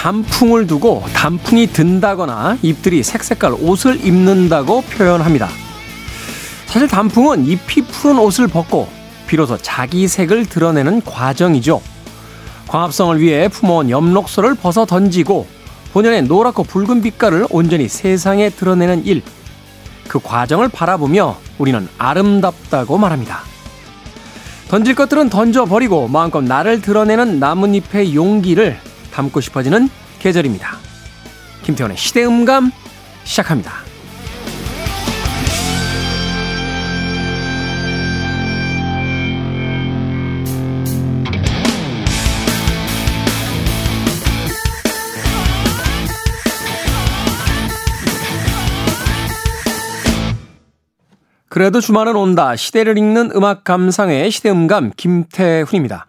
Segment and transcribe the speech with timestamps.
[0.00, 5.46] 단풍을 두고 단풍이 든다거나 잎들이 색색깔 옷을 입는다고 표현합니다.
[6.64, 8.88] 사실 단풍은 잎이 푸른 옷을 벗고
[9.26, 11.82] 비로소 자기 색을 드러내는 과정이죠.
[12.68, 15.46] 광합성을 위해 품어온 엽록소를 벗어 던지고
[15.92, 19.22] 본연의 노랗고 붉은 빛깔을 온전히 세상에 드러내는 일.
[20.08, 23.40] 그 과정을 바라보며 우리는 아름답다고 말합니다.
[24.68, 28.78] 던질 것들은 던져버리고 마음껏 나를 드러내는 나뭇잎의 용기를
[29.12, 29.88] 담고 싶어지는
[30.18, 30.78] 계절입니다.
[31.62, 32.70] 김태원의 시대음감
[33.24, 33.89] 시작합니다.
[51.60, 52.56] 그래도 주말은 온다.
[52.56, 56.06] 시대를 읽는 음악 감상의 시대음감 김태훈입니다.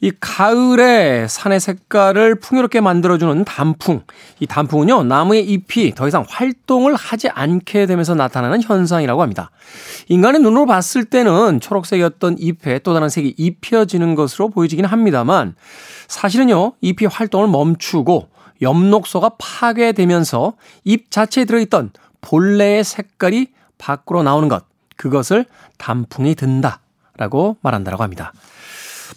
[0.00, 4.02] 이 가을에 산의 색깔을 풍요롭게 만들어주는 단풍.
[4.38, 9.50] 이 단풍은요, 나무의 잎이 더 이상 활동을 하지 않게 되면서 나타나는 현상이라고 합니다.
[10.06, 15.56] 인간의 눈으로 봤을 때는 초록색이었던 잎에 또 다른 색이 입혀지는 것으로 보여지긴 합니다만,
[16.06, 18.28] 사실은요, 잎이 활동을 멈추고
[18.62, 20.52] 엽록소가 파괴되면서
[20.84, 24.70] 잎 자체에 들어있던 본래의 색깔이 밖으로 나오는 것.
[25.02, 25.46] 그것을
[25.78, 28.32] 단풍이 든다라고 말한다라고 합니다.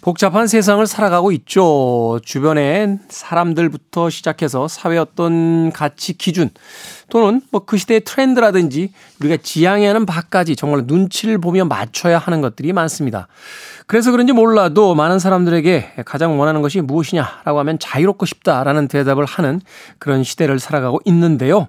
[0.02, 2.18] 복잡한 세상을 살아가고 있죠.
[2.24, 6.50] 주변에 사람들부터 시작해서 사회 어떤 가치 기준
[7.08, 12.72] 또는 뭐 그 시대의 트렌드라든지 우리가 지향해야 하는 바까지 정말 눈치를 보며 맞춰야 하는 것들이
[12.72, 13.28] 많습니다.
[13.86, 19.60] 그래서 그런지 몰라도 많은 사람들에게 가장 원하는 것이 무엇이냐라고 하면 자유롭고 싶다라는 대답을 하는
[19.98, 21.68] 그런 시대를 살아가고 있는데요.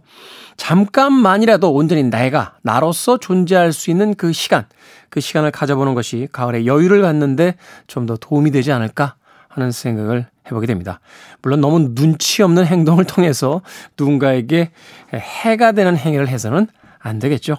[0.57, 4.66] 잠깐만이라도 온전히 내가 나로서 존재할 수 있는 그 시간,
[5.09, 7.56] 그 시간을 가져보는 것이 가을에 여유를 갖는데
[7.88, 9.16] 좀 더 도움이 되지 않을까
[9.50, 11.00] 하는 생각을 해보게 됩니다.
[11.41, 13.62] 물론 너무 눈치 없는 행동을 통해서
[13.97, 14.72] 누군가에게
[15.13, 16.67] 해가 되는 행위를 해서는
[17.00, 17.57] 안 되겠죠.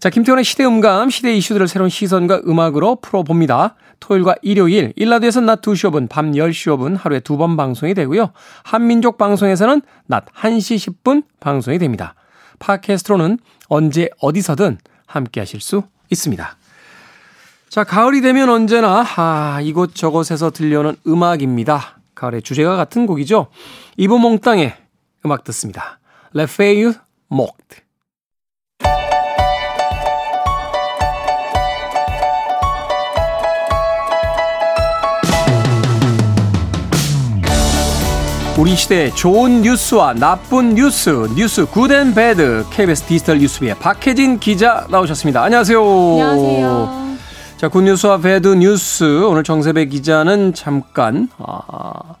[0.00, 3.76] 자, 김태훈의 시대 음감, 시대 이슈들을 새로운 시선과 음악으로 풀어봅니다.
[4.00, 8.32] 토요일과 일요일, 1라디오에서는 낮 2시 5분, 밤 10시 5분 하루에 두 번 방송이 되고요.
[8.64, 12.14] 한민족 방송에서는 낮 1시 10분 방송이 됩니다.
[12.62, 16.56] 팟캐스트로는 언제 어디서든 함께 하실 수 있습니다.
[17.68, 21.98] 자, 가을이 되면 언제나 아, 이곳저곳에서 들려오는 음악입니다.
[22.14, 23.48] 가을의 주제가 같은 곡이죠.
[23.96, 24.76] 이브몽땅의
[25.24, 25.98] 음악 듣습니다.
[26.32, 26.94] 레페유
[27.28, 27.81] 목트.
[38.62, 44.86] 우리 시대의 좋은 뉴스와 나쁜 뉴스, 뉴스 Good and Bad, KBS 디지털 뉴스부의 박혜진 기자
[44.88, 45.42] 나오셨습니다.
[45.42, 45.80] 안녕하세요.
[45.82, 47.16] 안녕하세요.
[47.56, 49.24] 자, good news와 bad news.
[49.24, 52.14] 오늘 정세배 기자는 잠깐, 아,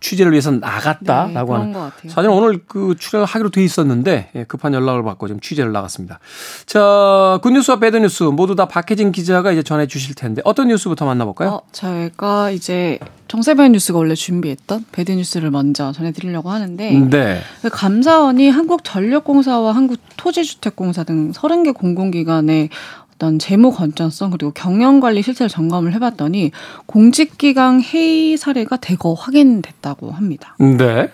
[0.00, 1.90] 취재를 위해서 나갔다라고 네, 하는.
[2.08, 6.20] 사실 오늘 그 출연을 하기로 돼 있었는데 예, 급한 연락을 받고 지금 취재를 나갔습니다.
[6.66, 11.04] 자, good news와 bad news 모두 다 박혜진 기자가 이제 전해 주실 텐데 어떤 뉴스부터
[11.04, 11.48] 만나볼까요?
[11.48, 12.98] 어, 저희가 이제
[13.28, 17.40] 정세배 뉴스가 원래 준비했던 배드뉴스를 먼저 전해드리려고 하는데 네.
[17.60, 22.70] 그 감사원이 한국전력공사와 한국토지주택공사 등 30개 공공기관에
[23.18, 26.52] 어떤 재무 건전성 그리고 경영 관리 실태를 점검을 해봤더니
[26.86, 30.54] 공직기강 해이 사례가 대거 확인됐다고 합니다.
[30.60, 31.10] 네.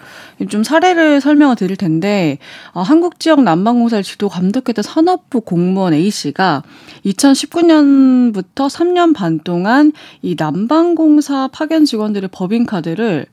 [0.51, 2.39] 좀 사례를 설명을 드릴 텐데
[2.73, 6.63] 어, 한국 지역 난방공사를 지도 감독했던 산업부 공무원 A 씨가
[7.07, 13.27] 2019년부터 3년 반 동안 이 난방공사 파견 직원들의 법인카드를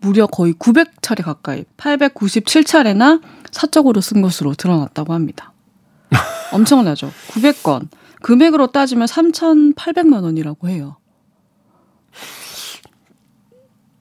[0.00, 3.20] 무려 거의 900차례 가까이 897차례나
[3.50, 5.52] 사적으로 쓴 것으로 드러났다고 합니다.
[6.52, 7.10] 엄청나죠.
[7.28, 7.88] 900건.
[8.24, 10.96] 금액으로 따지면 3,800만 원이라고 해요.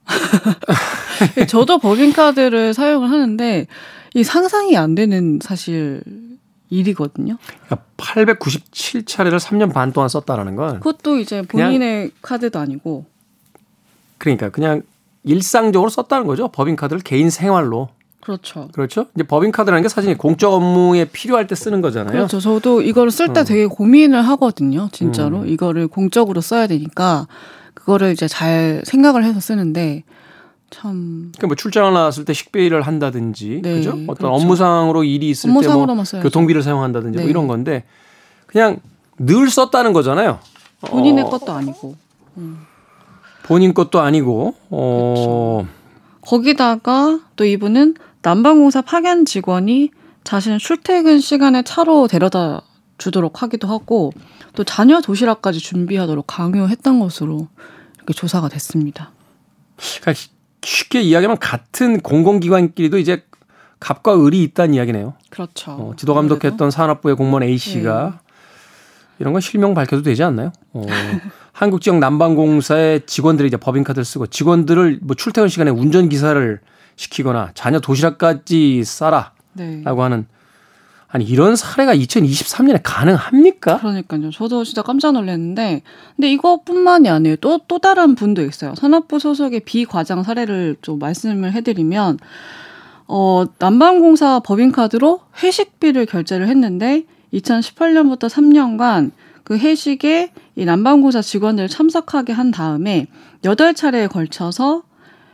[1.50, 3.68] 저도 법인카드를 사용을 하는데
[4.14, 6.02] 이 상상이 안 되는 사실
[6.70, 7.38] 일이거든요.
[7.66, 13.06] 그러니까 897차례를 3년 반 동안 썼다라는 건 그것도 이제 본인의 카드도 아니고
[14.18, 14.84] 그러니까 그냥
[15.26, 16.48] 일상적으로 썼다는 거죠.
[16.48, 17.90] 법인카드를 개인 생활로.
[18.24, 18.70] 그렇죠.
[18.72, 19.08] 그렇죠.
[19.16, 22.14] 이제 법인카드라는 게 사실 공적 업무에 필요할 때 쓰는 거잖아요.
[22.14, 22.40] 그렇죠.
[22.40, 23.44] 저도 이거를 쓸때 어.
[23.44, 24.88] 되게 고민을 하거든요.
[24.94, 25.40] 진짜로.
[25.40, 25.48] 음.
[25.48, 27.28] 이거를 공적으로 써야 되니까
[27.74, 30.04] 그거를 이제 잘 생각을 해서 쓰는데
[30.70, 31.32] 참.
[31.36, 33.90] 그러니까 뭐 출장을 나왔을 때 식비를 한다든지, 네, 그죠?
[33.90, 34.34] 어떤 그렇죠.
[34.34, 37.24] 업무상으로 일이 있을 때 뭐 교통비를 사용한다든지 뭐 네.
[37.24, 37.84] 뭐 이런 건데
[38.48, 38.80] 그냥
[39.20, 40.40] 늘 썼다는 거잖아요.
[40.82, 41.30] 본인의 어.
[41.30, 41.96] 것도 아니고.
[42.38, 42.60] 음.
[43.44, 44.56] 본인 것도 아니고.
[44.70, 45.66] 어.
[45.66, 45.84] 그렇죠.
[46.22, 49.92] 거기다가 또 이분은 난방공사 파견 직원이
[50.24, 52.62] 자신을 출퇴근 시간에 차로 데려다
[52.98, 54.12] 주도록 하기도 하고
[54.56, 57.50] 또 자녀 도시락까지 준비하도록 강요했던 것으로
[57.98, 59.12] 이렇게 조사가 됐습니다.
[60.02, 60.28] 그러니까
[60.64, 63.26] 쉽게 이야기하면 같은 공공기관끼리도 이제
[63.82, 65.16] 갑과 을이 있다는 이야기네요.
[65.30, 65.72] 그렇죠.
[65.72, 68.18] 어, 지도 감독했던 산업부의 공무원 A 씨가 네.
[69.20, 70.54] 이런 건 실명 밝혀도 되지 않나요?
[70.72, 70.86] 어,
[71.52, 76.62] 한국 지역 난방공사의 직원들이 이제 법인카드를 쓰고 직원들을 뭐 출퇴근 시간에 운전 기사를
[76.96, 79.84] 시키거나 자녀 도시락까지 싸라라고 네.
[79.84, 80.28] 하는
[81.14, 83.78] 아니 이런 사례가 2023년에 가능합니까?
[83.78, 84.32] 그러니까요.
[84.32, 85.84] 저도 진짜 깜짝 놀랐는데
[86.16, 87.36] 근데 이것뿐만이 아니에요.
[87.36, 88.74] 또 또 다른 분도 있어요.
[88.74, 92.18] 산업부 소속의 비과장 사례를 좀 말씀을 해 드리면
[93.08, 99.12] 어 난방공사 법인카드로 회식비를 결제를 했는데 2018년부터 3년간
[99.44, 103.06] 그 회식에 이 난방공사 직원들 참석하게 한 다음에
[103.44, 104.82] 8차례에 걸쳐서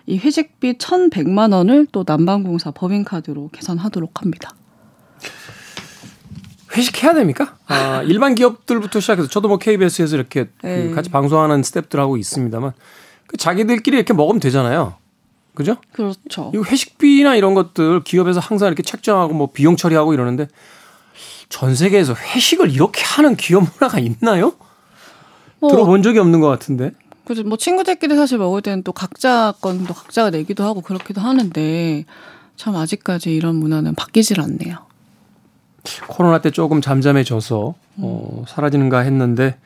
[0.10, 4.56] 이 회식비 1,100만 원을 또 난방공사 법인카드로 계산하도록 합니다.
[6.76, 7.56] 회식해야 됩니까?
[7.68, 10.90] 아, 일반 기업들부터 시작해서 저도 뭐 KBS에서 이렇게 그 네.
[10.90, 12.72] 같이 방송하는 스탭들하고 있습니다만
[13.28, 14.96] 그 자기들끼리 이렇게 먹으면 되잖아요.
[15.54, 15.78] 그죠?
[15.92, 16.52] 그렇죠.
[16.56, 20.48] 이 회식비나 이런 것들 기업에서 항상 이렇게 책정하고 뭐 비용 처리하고 이러는데
[21.50, 24.54] 전 세계에서 회식을 이렇게 하는 기업 문화가 있나요?
[25.60, 26.94] 뭐, 들어본 적이 없는 것 같은데.
[27.30, 27.44] 그죠.
[27.44, 32.06] 뭐 친구들끼리 사실 먹을 때는 또 각자 건도 각자가 내기도 하고 그렇기도 하는데
[32.56, 34.78] 참 아직까지 이런 문화는 바뀌질 않네요.
[36.08, 39.60] 코로나 때 조금 잠잠해져서 어, 사라지는가 했는데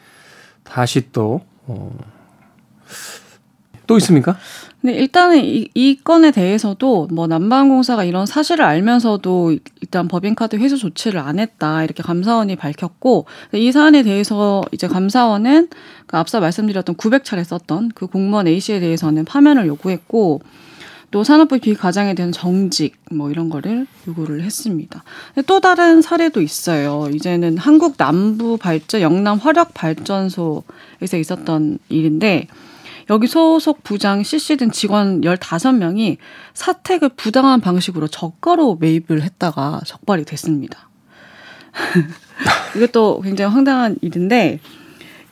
[0.65, 1.97] 다시 또 어,
[3.87, 4.37] 또 있습니까?
[4.81, 11.21] 근데 일단은 이, 이 건에 대해서도 뭐 남방공사가 이런 사실을 알면서도 일단 법인카드 회수 조치를
[11.21, 15.69] 안 했다 이렇게 감사원이 밝혔고 이 사안에 대해서 이제 감사원은
[16.13, 20.41] 그 앞서 말씀드렸던 900차례 썼던 그 공무원 A 씨에 대해서는 파면을 요구했고
[21.09, 25.03] 또 산업부 비과장에 대한 정직 뭐 이런 거를 요구를 했습니다.
[25.47, 27.09] 또 다른 사례도 있어요.
[27.11, 32.45] 이제는 한국 남부 발전 영남 화력 발전소에서 있었던 일인데
[33.09, 36.17] 여기 소속 부장 CC 등 직원 15명이
[36.53, 40.89] 사택을 부당한 방식으로 저가로 매입을 했다가 적발이 됐습니다.
[42.77, 44.59] 이것도 굉장히 황당한 일인데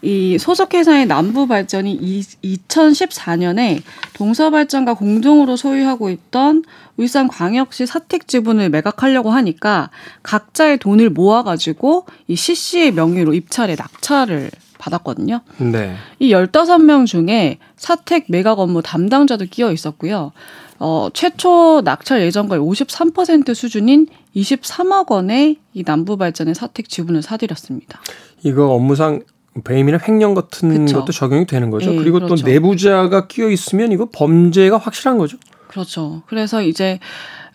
[0.02, 2.00] 이 소속 회사의 남부 발전이
[2.44, 3.82] 2014년에
[4.14, 6.64] 동서발전과 공동으로 소유하고 있던
[6.98, 9.90] 울산 광역시 사택 지분을 매각하려고 하니까
[10.24, 14.50] 각자의 돈을 모아가지고 이 CC의 명의로 입찰에 낙찰을
[14.80, 15.42] 받았거든요.
[15.60, 15.96] 네.
[16.18, 20.32] 이 15명 중에 사택 매각 업무 담당자도 끼어 있었고요.
[20.80, 28.02] 어, 최초 낙찰 예정가의 53% 수준인 23억 원의 이 남부발전의 사택 지분을 사들였습니다.
[28.44, 29.22] 이거 업무상
[29.64, 31.00] 배임이나 횡령 같은 그쵸.
[31.00, 31.92] 것도 적용이 되는 거죠.
[31.92, 32.36] 네, 그리고 그렇죠.
[32.36, 35.38] 또 내부자가 끼어 있으면 이거 범죄가 확실한 거죠.
[35.68, 36.22] 그렇죠.
[36.28, 37.00] 그래서 이제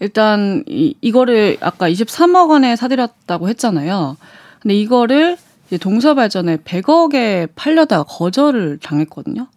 [0.01, 4.17] 일단 이, 이거를 아까 23억 원에 사들였다고 했잖아요.
[4.61, 9.49] 근데 이거를 이제 동서발전에 100억에 팔려다가 거절을 당했거든요.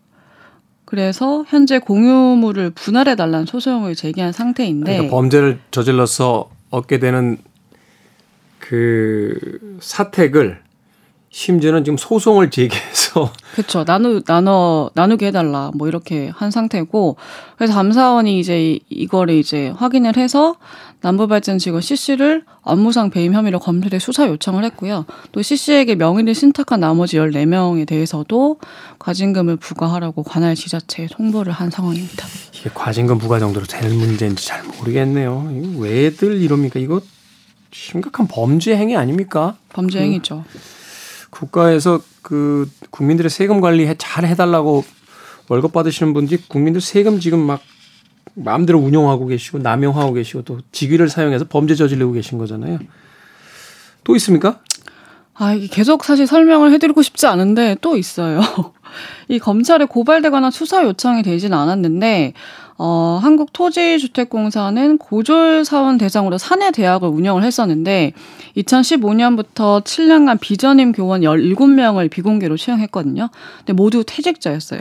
[0.85, 7.37] 그래서 현재 공유물을 분할해 달라는 소송을 제기한 상태인데 그러니까 범죄를 저질러서 얻게 되는
[8.57, 10.61] 그 사택을
[11.31, 17.17] 심지어는 지금 소송을 제기해서 그렇죠 나누 나눠 나누게 해달라 뭐 이렇게 한 상태고
[17.55, 20.55] 그래서 감사원이 이제 이거를 이제 확인을 해서
[21.01, 25.05] 남부발전 직원 CC를 업무상 배임 혐의로 검찰에 수사 요청을 했고요.
[25.31, 28.59] 또 CC에게 명의를 신탁한 나머지 14 명에 대해서도
[28.99, 32.27] 과징금을 부과하라고 관할 지자체에 통보를 한 상황입니다.
[32.53, 35.49] 이게 과징금 부과 정도로 될 문제인지 잘 모르겠네요.
[35.77, 36.79] 왜들 이럽니까?
[36.81, 36.99] 이거
[37.71, 39.55] 심각한 범죄 행위 아닙니까?
[39.69, 40.43] 범죄 행위죠.
[40.51, 40.59] 그
[41.39, 44.83] 국가에서 그 국민들의 세금 관리 잘 해달라고
[45.47, 47.61] 월급 받으시는 분들이 국민들 세금 지금 막
[48.33, 52.79] 마음대로 운용하고 계시고 남용하고 계시고 또 직위를 사용해서 범죄 저지르고 계신 거잖아요.
[54.03, 54.59] 또 있습니까?
[55.33, 58.41] 아, 이게 계속 사실 설명을 해드리고 싶지 않은데 또 있어요.
[59.29, 62.33] 이 검찰에 고발되거나 수사 요청이 되지는 않았는데,
[62.81, 68.13] 어, 한국토지주택공사는 고졸사원 대상으로 사내 대학을 운영을 했었는데,
[68.55, 73.29] 2015년부터 7년간 비전임 교원 17명을 비공개로 채용했거든요.
[73.57, 74.79] 근데 모두 퇴직자였어요.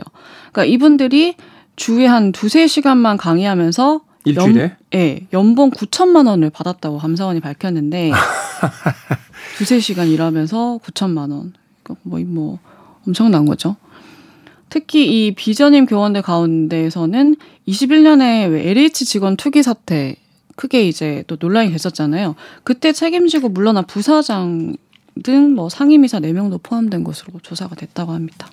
[0.51, 1.35] 그러니까 이분들이
[1.75, 4.61] 주에 한 두세 시간만 강의하면서 일주일에?
[4.61, 8.11] 연, 예, 연봉 9천만 원을 받았다고 감사원이 밝혔는데
[9.57, 11.53] 두세 시간 일하면서 9천만 원.
[11.83, 12.59] 그러니까 뭐, 뭐
[13.05, 13.75] 엄청난 거죠.
[14.69, 17.35] 특히 이 비전임 교원들 가운데에서는
[17.69, 20.15] 21년에 LH 직원 투기 사태
[20.55, 22.35] 크게 이제 또 논란이 됐었잖아요.
[22.63, 24.75] 그때 책임지고 물러난 부사장
[25.23, 28.49] 등 뭐 상임이사 4명도 포함된 것으로 조사가 됐다고 합니다.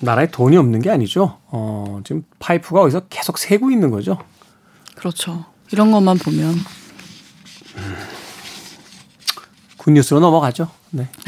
[0.00, 1.38] 나라에 돈이 없는 게 아니죠.
[1.48, 4.18] 어, 지금 파이프가 어디서 계속 새고 있는 거죠.
[4.94, 5.44] 그렇죠.
[5.72, 6.54] 이런 것만 보면.
[6.54, 7.94] 음,
[9.76, 10.70] 굿뉴스로 넘어가죠.
[10.90, 11.08] 네.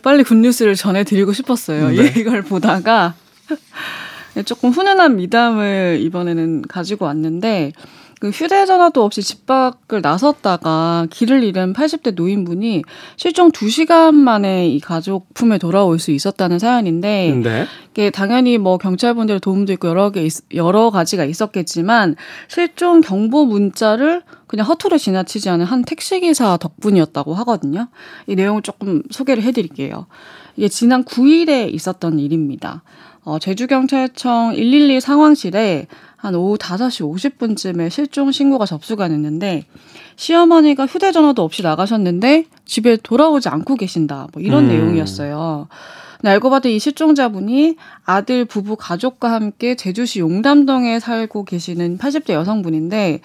[0.00, 1.90] 빨리 굿뉴스를 전해드리고 싶었어요.
[1.90, 2.12] 네.
[2.18, 3.14] 이걸 보다가
[4.44, 7.72] 조금 훈훈한 미담을 이번에는 가지고 왔는데
[8.20, 12.82] 그 휴대전화도 없이 집 밖을 나섰다가 길을 잃은 80대 노인분이
[13.16, 17.66] 실종 2시간 만에 이 가족 품에 돌아올 수 있었다는 사연인데 네.
[17.90, 22.16] 이게 당연히 뭐 경찰분들의 도움도 있고 여러 개 여러 가지가 있었겠지만
[22.48, 24.22] 실종 경보 문자를
[24.54, 27.88] 그냥 허투루 지나치지 않은 한 택시기사 덕분이었다고 하거든요.
[28.28, 30.06] 이 내용을 조금 소개를 해드릴게요.
[30.56, 32.84] 이게 지난 9일에 있었던 일입니다.
[33.24, 39.64] 어, 제주경찰청 112 상황실에 한 오후 5시 50분쯤에 실종 신고가 접수가 됐는데
[40.14, 44.28] 시어머니가 휴대전화도 없이 나가셨는데 집에 돌아오지 않고 계신다.
[44.32, 44.68] 뭐 이런 음.
[44.68, 45.66] 내용이었어요.
[46.22, 53.20] 알고 봤더니 이 실종자분이 아들 부부 가족과 함께 제주시 용담동에 살고 계시는 80대 여성분인데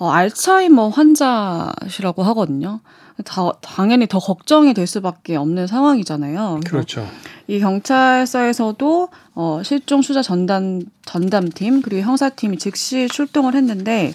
[0.00, 2.80] 어, 알츠하이머 환자시라고 하거든요.
[3.26, 6.60] 다, 당연히 더 걱정이 될 수밖에 없는 상황이잖아요.
[6.64, 7.06] 그렇죠.
[7.46, 14.14] 이 경찰서에서도 어, 실종 수자 전담 전담팀 그리고 형사팀이 즉시 출동을 했는데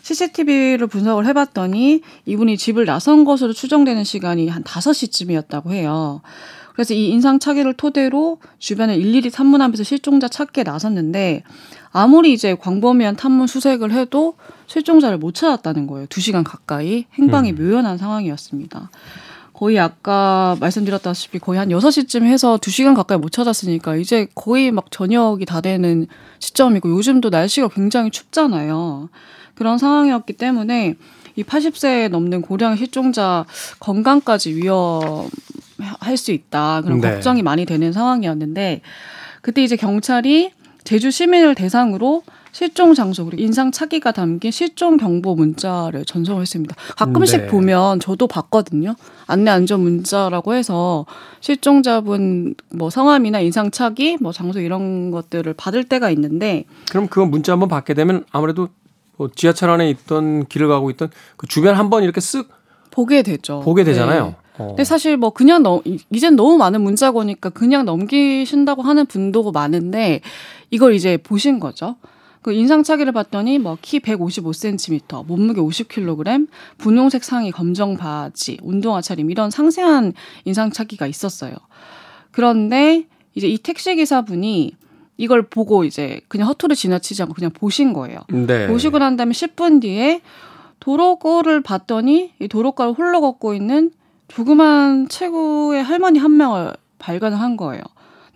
[0.00, 6.22] CCTV를 분석을 해봤더니 이분이 집을 나선 것으로 추정되는 시간이 한 5시쯤이었다고 해요.
[6.72, 11.42] 그래서 이 인상착의를 토대로 주변을 일일이 탐문하면서 실종자 찾기에 나섰는데
[11.90, 14.34] 아무리 이제 광범위한 탐문 수색을 해도
[14.66, 16.06] 실종자를 못 찾았다는 거예요.
[16.06, 17.56] 2시간 가까이 행방이 음.
[17.56, 18.90] 묘연한 상황이었습니다.
[19.52, 25.46] 거의 아까 말씀드렸다시피 거의 한 6시쯤 해서 2시간 가까이 못 찾았으니까 이제 거의 막 저녁이
[25.46, 26.06] 다 되는
[26.40, 29.08] 시점이고 요즘도 날씨가 굉장히 춥잖아요.
[29.54, 30.96] 그런 상황이었기 때문에
[31.36, 33.46] 이 80세 넘는 고령 실종자
[33.80, 36.82] 건강까지 위험할 수 있다.
[36.82, 37.12] 그런 네.
[37.12, 38.82] 걱정이 많이 되는 상황이었는데
[39.40, 40.50] 그때 이제 경찰이
[40.84, 42.22] 제주 시민을 대상으로
[42.56, 46.74] 실종 장소 그리고 인상 차기가 담긴 실종 경보 문자를 전송을 했습니다.
[46.96, 47.46] 가끔씩 네.
[47.48, 48.94] 보면 저도 봤거든요.
[49.26, 51.04] 안내 안전 문자라고 해서
[51.40, 57.52] 실종자분 뭐 성함이나 인상 차기 뭐 장소 이런 것들을 받을 때가 있는데 그럼 그 문자
[57.52, 58.70] 한번 받게 되면 아무래도
[59.18, 62.46] 뭐 지하철 안에 있던 길을 가고 있던 그 주변 한번 이렇게 쓱
[62.90, 63.60] 보게 되죠.
[63.66, 64.24] 보게 되잖아요.
[64.24, 64.36] 네.
[64.56, 64.68] 어.
[64.68, 70.22] 근데 사실 뭐 그냥 넘 이젠 너무 많은 문자고니까 그냥 넘기신다고 하는 분도 많은데
[70.70, 71.96] 이걸 이제 보신 거죠.
[72.46, 76.46] 그 인상착의를 봤더니 뭐 키 155cm, 몸무게 50kg,
[76.78, 80.12] 분홍색 상의, 검정 바지, 운동화 차림 이런 상세한
[80.44, 81.56] 인상착의가 있었어요.
[82.30, 84.76] 그런데 이제 이 택시 기사분이
[85.16, 88.20] 이걸 보고 이제 그냥 허투루 지나치지 않고 그냥 보신 거예요.
[88.28, 88.68] 네.
[88.68, 90.20] 보시고 난 다음에 10분 뒤에
[90.78, 93.90] 도로거를 봤더니 이 도로가를 홀로 걷고 있는
[94.28, 97.82] 조그만 체구의 할머니 한 명을 발견을 한 거예요.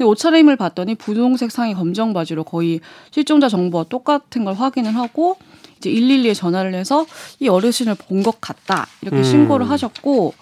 [0.01, 2.81] 근데 옷차림을 봤더니 분홍색 상의 검정 바지로 거의
[3.11, 5.37] 실종자 정보와 똑같은 걸 확인을 하고
[5.77, 7.05] 이제 112에 전화를 해서
[7.39, 9.23] 이 어르신을 본 것 같다 이렇게 음.
[9.23, 10.33] 신고를 하셨고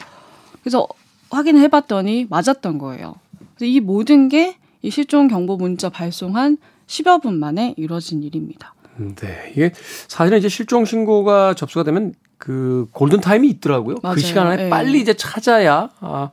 [0.63, 0.87] 그래서
[1.31, 3.17] 확인을 해봤더니 맞았던 거예요.
[3.57, 8.75] 그래서 이 모든 게 이 실종 경보 문자 발송한 10여 분 만에 이루어진 일입니다.
[8.97, 9.51] 네.
[9.53, 9.73] 이게
[10.07, 13.97] 사실은 이제 실종 신고가 접수가 되면 그 골든 타임이 있더라고요.
[13.97, 14.15] 그 맞아요.
[14.15, 14.71] 그 시간 안에 네.
[14.71, 16.31] 빨리 이제 찾아야 아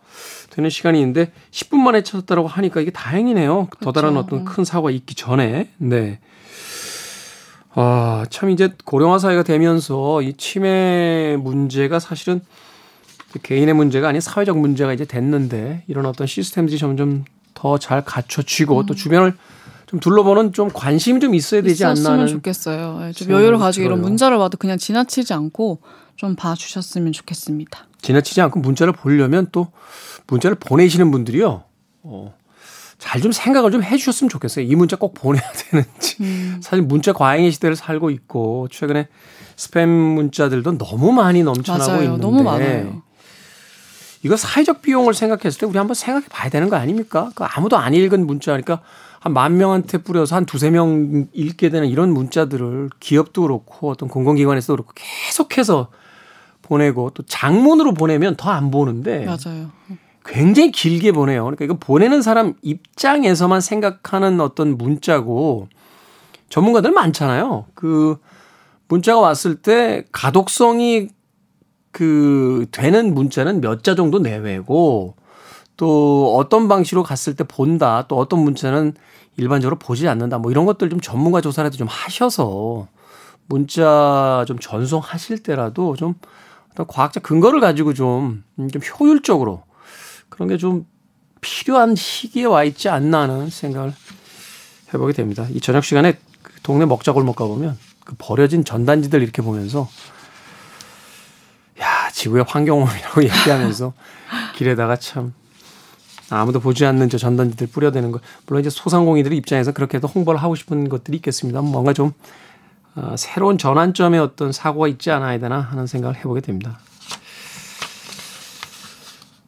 [0.56, 3.68] 되는 시간이 있는데 10분 만에 찾았다라고 하니까 이게 다행이네요.
[3.70, 3.84] 그렇죠.
[3.84, 5.70] 더 다른 어떤 큰 사고가 있기 전에.
[5.78, 6.20] 네.
[7.74, 12.40] 아, 참 이제 고령화 사회가 되면서 이 치매 문제가 사실은
[13.44, 18.86] 개인의 문제가 아닌 사회적 문제가 이제 됐는데 이런 어떤 시스템들이 점점 더 잘 갖춰지고 음.
[18.86, 19.34] 또 주변을
[19.88, 23.02] 좀 둘러보는 좀 관심이 좀 있어야 되지 않나 하는 좋겠어요.
[23.08, 25.80] 예, 좀 여유를 가지고 이런 문자를 와도 그냥 지나치지 않고
[26.16, 27.88] 좀 봐주셨으면 좋겠습니다.
[28.02, 29.68] 지나치지 않고 문자를 보려면 또
[30.28, 31.64] 문자를 보내시는 분들이요.
[32.04, 32.34] 어,
[32.98, 34.66] 잘 좀 생각을 좀 해주셨으면 좋겠어요.
[34.66, 36.18] 이 문자 꼭 보내야 되는지.
[36.22, 36.60] 음.
[36.64, 39.08] 사실 문자 과잉의 시대를 살고 있고 최근에
[39.58, 42.04] 스팸 문자들도 너무 많이 넘쳐나고 맞아요.
[42.04, 43.02] 있는데 너무 많아요.
[44.24, 47.32] 이거 사회적 비용을 생각했을 때 우리 한번 생각해 봐야 되는 거 아닙니까?
[47.36, 48.82] 그 아무도 안 읽은 문자니까
[49.20, 54.76] 한 만 명한테 뿌려서 한 두세 명 읽게 되는 이런 문자들을 기업도 그렇고 어떤 공공기관에서도
[54.76, 55.90] 그렇고 계속해서
[56.66, 59.70] 보내고 또 장문으로 보내면 더 안 보는데 맞아요.
[60.26, 61.44] 굉장히 길게 보내요.
[61.44, 65.68] 그러니까 이거 보내는 사람 입장에서만 생각하는 어떤 문자고
[66.50, 67.66] 전문가들 많잖아요.
[67.76, 68.18] 그
[68.88, 71.10] 문자가 왔을 때 가독성이
[71.92, 75.16] 그 되는 문자는 몇 자 정도 내외고
[75.78, 78.06] 또 어떤 방식으로 갔을 때 본다.
[78.08, 78.94] 또 어떤 문자는
[79.38, 80.38] 일반적으로 보지 않는다.
[80.40, 82.88] 뭐 이런 것들 좀 전문가 조사라도 좀 하셔서
[83.48, 86.16] 문자 좀 전송하실 때라도 좀
[86.84, 89.64] 과학적 근거를 가지고 좀, 음, 좀 효율적으로
[90.30, 90.86] 그런 게 좀
[91.46, 93.94] 필요한 시기에 와 있지 않나 하는 생각을
[94.94, 95.46] 해보게 됩니다.
[95.52, 99.88] 이 저녁 시간에 그 동네 먹자골목 가보면 그 버려진 전단지들 이렇게 보면서
[101.80, 103.94] 야, 지구의 환경오염이라고 얘기하면서
[104.56, 105.34] 길에다가 참
[106.32, 108.20] 아무도 보지 않는 저 전단지들 뿌려대는 거.
[108.48, 111.62] 물론 이제 소상공인들 입장에서 그렇게 해도 홍보를 하고 싶은 것들이 있겠습니다.
[111.62, 112.12] 뭔가 좀 어,
[113.18, 116.80] 새로운 전환점의 어떤 사고가 있지 않아야 되나 하는 생각을 해보게 됩니다.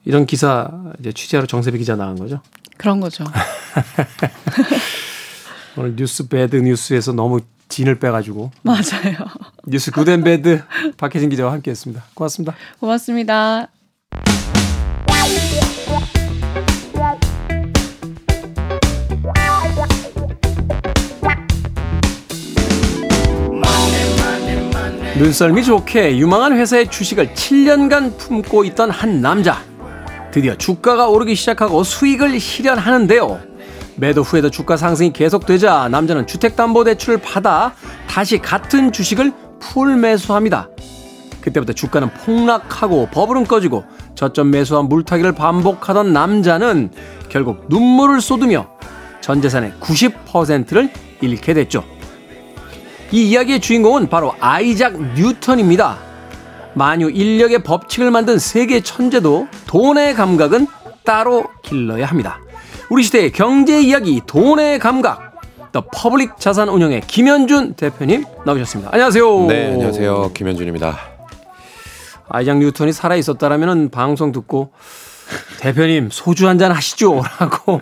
[0.05, 2.41] 이런 기사 이제 취재하러 정세배 기자 나간 거죠?
[2.77, 3.23] 그런 거죠.
[5.77, 9.17] 오늘 뉴스 배드 뉴스에서 너무 진을 빼가지고 맞아요.
[9.65, 10.63] 뉴스 Good and Bad
[10.97, 12.03] 박혜진 기자와 함께했습니다.
[12.13, 12.55] 고맙습니다.
[12.79, 13.67] 고맙습니다.
[25.17, 29.63] 눈썰미 좋게 유망한 회사의 주식을 7년간 품고 있던 한 남자.
[30.31, 33.39] 드디어 주가가 오르기 시작하고 수익을 실현하는데요.
[33.95, 37.73] 매도 후에도 주가 상승이 계속되자 남자는 주택담보대출을 받아
[38.07, 40.69] 다시 같은 주식을 풀 매수합니다.
[41.41, 46.91] 그때부터 주가는 폭락하고 버블은 꺼지고 저점 매수와 물타기를 반복하던 남자는
[47.29, 48.67] 결국 눈물을 쏟으며
[49.21, 51.96] 전 재산의 90%를 잃게 됐죠.
[53.11, 55.97] 이 이야기의 주인공은 바로 아이작 뉴턴입니다.
[56.73, 60.67] 만유 인력의 법칙을 만든 세계 천재도 돈의 감각은
[61.03, 62.39] 따로 길러야 합니다.
[62.89, 68.91] 우리 시대의 경제 이야기 돈의 감각 더 퍼블릭 자산 운용의 김현준 대표님 나오셨습니다.
[68.93, 69.45] 안녕하세요.
[69.47, 70.31] 네, 안녕하세요.
[70.33, 70.97] 김현준입니다.
[72.29, 74.71] 아이작 뉴턴이 살아 있었다라면 방송 듣고
[75.59, 77.81] 대표님 소주 한 잔 하시죠 라고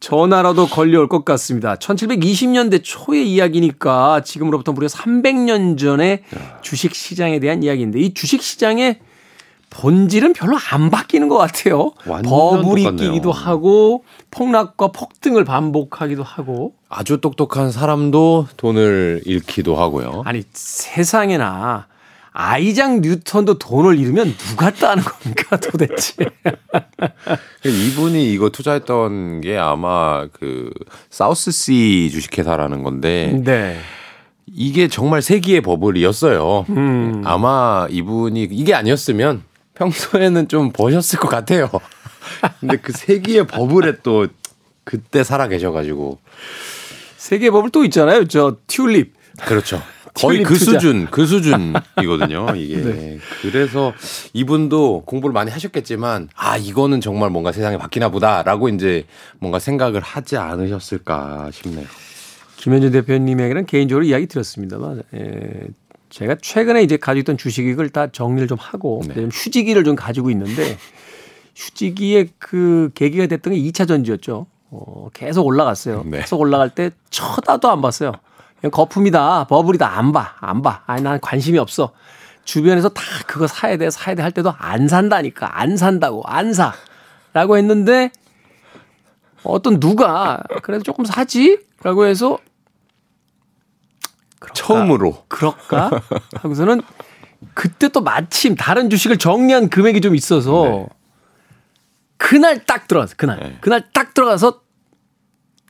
[0.00, 1.76] 전화라도 걸려올 것 같습니다.
[1.76, 6.22] 1720년대 초의 이야기니까 지금으로부터 무려 300년 전의
[6.62, 8.98] 주식 시장에 대한 이야기인데 이 주식 시장의
[9.70, 11.92] 본질은 별로 안 바뀌는 것 같아요.
[12.22, 20.22] 버블이 끼기도 하고 폭락과 폭등을 반복하기도 하고 아주 똑똑한 사람도 돈을 잃기도 하고요.
[20.26, 21.86] 아니 세상에나
[22.36, 26.14] 아이작 뉴턴도 돈을 잃으면 누가 따는 겁니까 도대체?
[27.64, 30.72] 이분이 이거 투자했던 게 아마 그
[31.10, 33.78] 사우스시 주식회사라는 건데 네.
[34.46, 36.66] 이게 정말 세기의 버블이었어요.
[36.70, 37.22] 음.
[37.24, 39.44] 아마 이분이 이게 아니었으면
[39.74, 41.70] 평소에는 좀 버셨을 것 같아요.
[42.58, 44.26] 근데 그 세기의 버블에 또
[44.82, 46.18] 그때 살아 계셔가지고
[47.16, 48.26] 세계의 버블 또 있잖아요.
[48.26, 49.14] 저 튤립.
[49.40, 49.80] 그렇죠.
[50.14, 50.72] 거의 그 투자.
[50.72, 52.54] 수준, 그 수준이거든요.
[52.56, 52.76] 이게.
[52.76, 53.18] 네.
[53.42, 53.92] 그래서
[54.32, 59.04] 이분도 공부를 많이 하셨겠지만, 아, 이거는 정말 뭔가 세상이 바뀌나 보다라고 이제
[59.40, 61.86] 뭔가 생각을 하지 않으셨을까 싶네요.
[62.56, 65.66] 김현준 대표님에게는 개인적으로 이야기 드렸습니다만, 예,
[66.10, 69.26] 제가 최근에 이제 가지고 있던 주식을 다 정리를 좀 하고, 네.
[69.32, 70.78] 휴지기를 좀 가지고 있는데,
[71.56, 74.46] 휴지기의 그 계기가 됐던 게 2차 전지였죠.
[74.70, 76.04] 어, 계속 올라갔어요.
[76.06, 76.20] 네.
[76.20, 78.12] 계속 올라갈 때 쳐다도 안 봤어요.
[78.70, 80.82] 거품이다, 버블이다, 안 봐, 안 봐.
[80.86, 81.92] 아니, 난 관심이 없어.
[82.44, 86.72] 주변에서 다 그거 사야 돼, 사야 돼 할 때도 안 산다니까, 안 산다고, 안 사.
[87.32, 88.10] 라고 했는데,
[89.42, 91.58] 어떤 누가, 그래도 조금 사지?
[91.82, 92.38] 라고 해서,
[94.38, 94.54] 그럴까?
[94.54, 95.24] 처음으로.
[95.28, 95.90] 그럴까?
[96.36, 96.82] 하고서는,
[97.54, 100.86] 그때 또 마침 다른 주식을 정리한 금액이 좀 있어서, 네.
[102.16, 103.38] 그날 딱 들어가서, 그날.
[103.40, 103.58] 네.
[103.60, 104.60] 그날 딱 들어가서,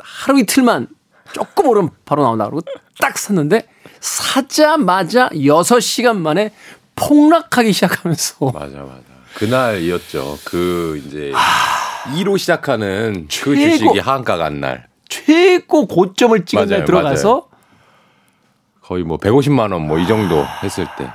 [0.00, 0.88] 하루 이틀만
[1.32, 2.62] 조금 오르면 바로 나온다 그러고
[3.00, 3.66] 딱 샀는데
[4.00, 6.52] 사자마자 6시간 만에
[6.96, 9.00] 폭락하기 시작하면서 맞아 맞아.
[9.36, 10.38] 그날이었죠.
[10.44, 12.10] 그 이제 아...
[12.16, 14.86] 2로 시작하는 그 최고, 주식이 하한가 간 날.
[15.08, 17.48] 최고 고점을 찍은 맞아요, 날 들어가서 맞아요.
[18.82, 21.08] 거의 뭐 150만 원 뭐 이 정도 했을 때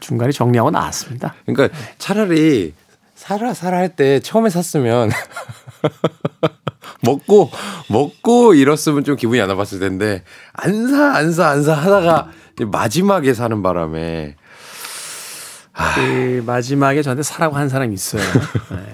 [0.00, 1.34] 중간에 정리하고 나왔습니다.
[1.46, 2.74] 그러니까 차라리
[3.14, 5.10] 사라 사라 할 때 처음에 샀으면
[7.04, 7.50] 먹고
[7.88, 12.30] 먹고 이렇으면 좀 기분이 안 나빴을 텐데 안 사 안 사 안 사 하다가
[12.70, 14.36] 마지막에 사는 바람에
[15.72, 15.94] 아.
[15.96, 18.22] 그 마지막에 저한테 사라고 한 사람 이 있어요.
[18.70, 18.86] 네.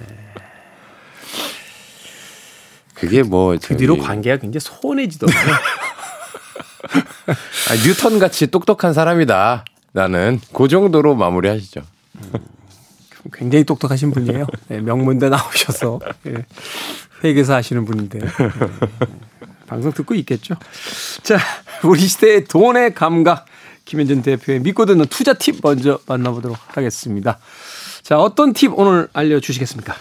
[2.95, 5.55] 그게 뭐그 뒤로 관계가 굉장히 소원해지더라고요.
[7.31, 9.65] 아, 뉴턴 같이 똑똑한 사람이다.
[9.93, 11.81] 나는 그 정도로 마무리하시죠.
[12.17, 12.33] 음,
[13.33, 14.47] 굉장히 똑똑하신 분이에요.
[14.69, 16.45] 네, 명문대 나오셔서 네,
[17.23, 18.27] 회계사 하시는 분인데 네,
[19.67, 20.55] 방송 듣고 있겠죠.
[21.23, 21.39] 자,
[21.85, 23.47] 우리 시대의 돈의 감각
[23.85, 27.39] 김현준 대표의 믿고 듣는 투자 팁 먼저 만나보도록 하겠습니다.
[28.03, 29.95] 자, 어떤 팁 오늘 알려주시겠습니까?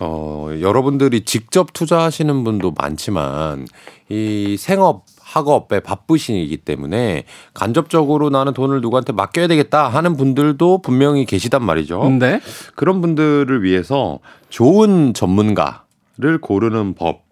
[0.00, 3.66] 어, 여러분들이 직접 투자하시는 분도 많지만
[4.08, 11.64] 이 생업 학업에 바쁘시기 때문에 간접적으로 나는 돈을 누구한테 맡겨야 되겠다 하는 분들도 분명히 계시단
[11.64, 12.08] 말이죠.
[12.20, 12.40] 네.
[12.76, 15.83] 그런 분들을 위해서 좋은 전문가
[16.18, 17.24] 를 고르는 법을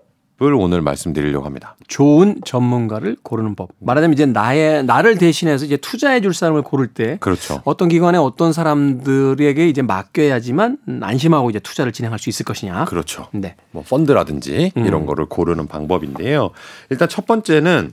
[0.43, 1.77] 을 오늘 말씀드리려고 합니다.
[1.87, 3.71] 좋은 전문가를 고르는 법.
[3.79, 7.63] 말하자면 이제 나의 나를 대신해서 이제 투자해 줄 사람을 고를 때 그렇죠.
[7.65, 12.87] 어떤 기관에 어떤 사람들에게 이제 맡겨야지만 안심하고 이제 투자를 진행할 수 있을 것이냐.
[12.87, 13.29] 그렇죠.
[13.33, 13.55] 네.
[13.71, 14.85] 뭐 펀드라든지 음.
[14.85, 16.51] 이런 거를 고르는 방법인데요.
[16.91, 17.93] 일단 첫 번째는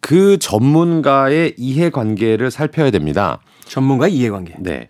[0.00, 3.40] 그 전문가의 이해관계를 살펴야 됩니다.
[3.64, 4.54] 전문가의 이해관계.
[4.60, 4.88] 네.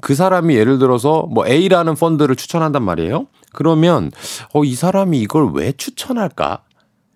[0.00, 3.26] 그 사람이 예를 들어서 뭐 A라는 펀드를 추천한단 말이에요.
[3.56, 4.12] 그러면
[4.54, 6.62] 어, 이 사람이 이걸 왜 추천할까?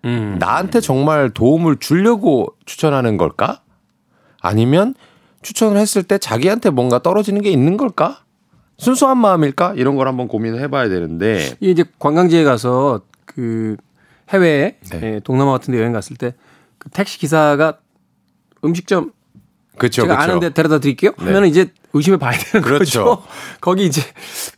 [0.03, 0.35] 음.
[0.39, 3.61] 나한테 정말 도움을 주려고 추천하는 걸까?
[4.41, 4.93] 아니면
[5.41, 8.23] 추천을 했을 때 자기한테 뭔가 떨어지는 게 있는 걸까?
[8.77, 9.75] 순수한 마음일까?
[9.77, 13.77] 이런 걸 한번 고민을 해봐야 되는데 이제 관광지에 가서 그
[14.29, 14.99] 해외에 네.
[15.03, 16.33] 예, 동남아 같은 데 여행 갔을 때
[16.81, 17.77] 그 택시 기사가
[18.65, 19.11] 음식점
[19.77, 20.23] 그쵸, 제가 그쵸.
[20.31, 21.11] 아는데 데려다 드릴게요.
[21.19, 21.25] 네.
[21.25, 23.03] 하면 이제 의심해 봐야 되는 그렇죠.
[23.03, 23.23] 거죠.
[23.61, 24.01] 거기 이제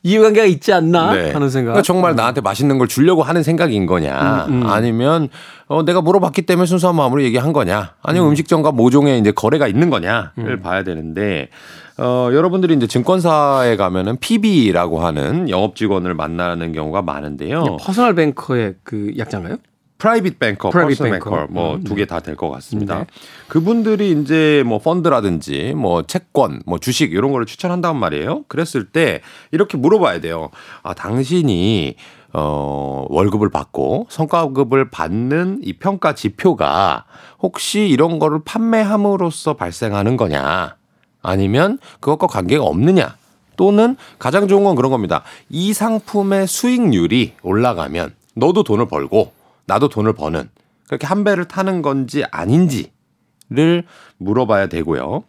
[0.04, 1.32] 이해관계가 있지 않나 네.
[1.32, 1.72] 하는 생각.
[1.72, 4.68] 그러니까 정말 나한테 맛있는 걸 주려고 하는 생각인 거냐, 음, 음.
[4.68, 5.30] 아니면
[5.68, 8.36] 어, 내가 물어봤기 때문에 순수한 마음으로 얘기한 거냐, 아니면 음.
[8.36, 10.62] 식점과 모종의 이제 거래가 있는 거냐를 음.
[10.62, 11.50] 봐야 되는데.
[11.96, 17.78] 어, 여러분들이 이제 증권사에 가면은 PB라고 하는 영업 직원을 만나는 경우가 많은데요.
[17.82, 19.58] personal banker의 그 약자인가요?
[20.04, 23.00] private banker, personal banker 뭐 두 개 다 될 것 같습니다.
[23.00, 23.06] 네.
[23.48, 28.44] 그분들이 이제 뭐 펀드라든지 뭐 채권, 뭐 주식 이런 거를 추천한단 말이에요.
[28.50, 30.50] 그랬을 때 이렇게 물어봐야 돼요.
[30.82, 31.96] 아, 당신이
[32.34, 37.06] 어, 월급을 받고 성과급을 받는 이 평가 지표가
[37.42, 40.76] 혹시 이런 거를 판매함으로써 발생하는 거냐?
[41.22, 43.16] 아니면 그것과 관계가 없느냐?
[43.56, 45.24] 또는 가장 좋은 건 그런 겁니다.
[45.50, 49.32] 이 상품의 수익률이 올라가면 너도 돈을 벌고
[49.66, 50.50] 나도 돈을 버는
[50.88, 53.84] 그렇게 한 배를 타는 건지 아닌지를
[54.18, 55.24] 물어봐야 되고요.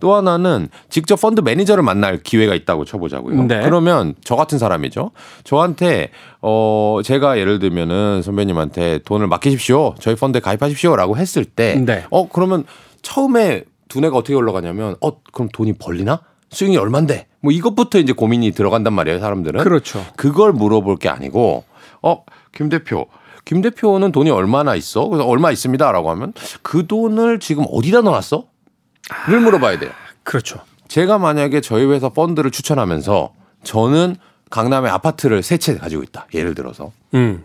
[0.00, 3.44] 또 하나는 직접 펀드 매니저를 만날 기회가 있다고 쳐보자고요.
[3.44, 3.60] 네.
[3.60, 5.10] 그러면 저 같은 사람이죠.
[5.44, 9.94] 저한테 어 제가 예를 들면은 선배님한테 돈을 맡기십시오.
[10.00, 12.04] 저희 펀드에 가입하십시오라고 했을 때, 네.
[12.10, 12.64] 어 그러면
[13.02, 16.22] 처음에 두뇌가 어떻게 올라가냐면, 어 그럼 돈이 벌리나?
[16.48, 17.26] 수익이 얼만데?
[17.40, 19.62] 뭐 이것부터 이제 고민이 들어간단 말이에요, 사람들은.
[19.62, 20.04] 그렇죠.
[20.16, 21.64] 그걸 물어볼 게 아니고,
[22.02, 23.06] 어, 김 대표,
[23.44, 25.06] 김 대표는 돈이 얼마나 있어?
[25.08, 28.44] 그래서 얼마 있습니다라고 하면 그 돈을 지금 어디다 넣어놨어?
[29.28, 29.90] 를 물어봐야 돼요.
[30.22, 30.60] 그렇죠.
[30.88, 33.32] 제가 만약에 저희 회사 펀드를 추천하면서
[33.64, 34.16] 저는
[34.50, 36.26] 강남에 아파트를 세 채 가지고 있다.
[36.34, 36.92] 예를 들어서.
[37.14, 37.44] 음.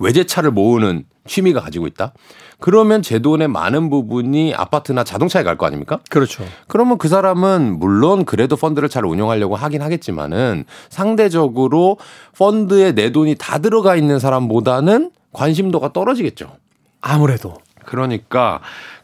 [0.00, 2.12] 외제차를 모으는 취미가 가지고 있다.
[2.60, 5.98] 그러면 제 돈의 많은 부분이 아파트나 자동차에 갈 거 아닙니까?
[6.08, 6.44] 그렇죠.
[6.68, 11.98] 그러면 그 사람은 물론 그래도 펀드를 잘 운영하려고 하긴 하겠지만은 상대적으로
[12.38, 16.56] 펀드에 내 돈이 다 들어가 있는 사람보다는 관심도가 떨어지겠죠.
[17.00, 17.54] 아무래도.
[17.84, 18.60] 그러니까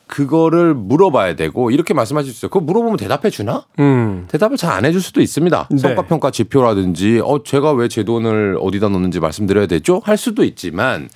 [0.07, 2.51] 그거를 물어봐야 되고 이렇게 말씀하실 수 있어요.
[2.51, 3.65] 그거 물어보면 대답해 주나?
[3.79, 4.27] 음.
[4.29, 5.69] 대답을 잘 안 해줄 수도 있습니다.
[5.71, 5.79] 네.
[5.79, 10.01] 성과평가 지표라든지 어 제가 왜 제 돈을 어디다 넣는지 말씀드려야 되죠?
[10.05, 11.09] 할 수도 있지만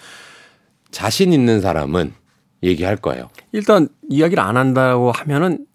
[0.90, 2.14] 자신 있는 사람은
[2.62, 3.28] 얘기할 거예요.
[3.52, 5.66] 일단 이야기를 안 한다고 하면은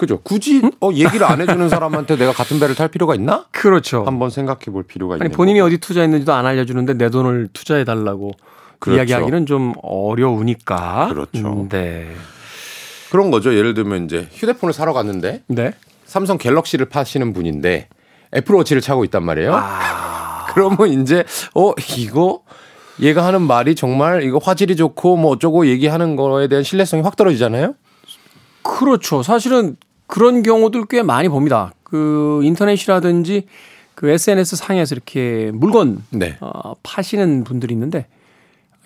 [0.00, 0.18] 그죠.
[0.22, 0.70] 굳이 응?
[0.80, 3.44] 어 얘기를 안 해주는 사람한테 내가 같은 배를 탈 필요가 있나?
[3.52, 4.02] 그렇죠.
[4.06, 5.26] 한번 생각해 볼 필요가 있는.
[5.26, 5.66] 아니 본인이 거고.
[5.66, 8.32] 어디 투자했는지도 안 알려주는데 내 돈을 투자해 달라고
[8.78, 8.96] 그렇죠.
[8.96, 11.08] 이야기하기는 좀 어려우니까.
[11.10, 11.52] 그렇죠.
[11.52, 12.10] 음, 네.
[13.10, 13.54] 그런 거죠.
[13.54, 15.72] 예를 들면 이제 휴대폰을 사러 갔는데 네.
[16.06, 17.88] 삼성 갤럭시를 파시는 분인데
[18.34, 19.52] 애플워치를 차고 있단 말이에요.
[19.54, 20.46] 아...
[20.54, 22.40] 그러면 이제 어 이거
[23.02, 27.74] 얘가 하는 말이 정말 이거 화질이 좋고 뭐 어쩌고 얘기하는 거에 대한 신뢰성이 확 떨어지잖아요.
[28.62, 29.22] 그렇죠.
[29.22, 29.76] 사실은
[30.10, 31.72] 그런 경우들 꽤 많이 봅니다.
[31.84, 33.46] 그 인터넷이라든지
[33.94, 36.36] 그 SNS 상에서 이렇게 물건 네.
[36.40, 38.06] 어, 파시는 분들이 있는데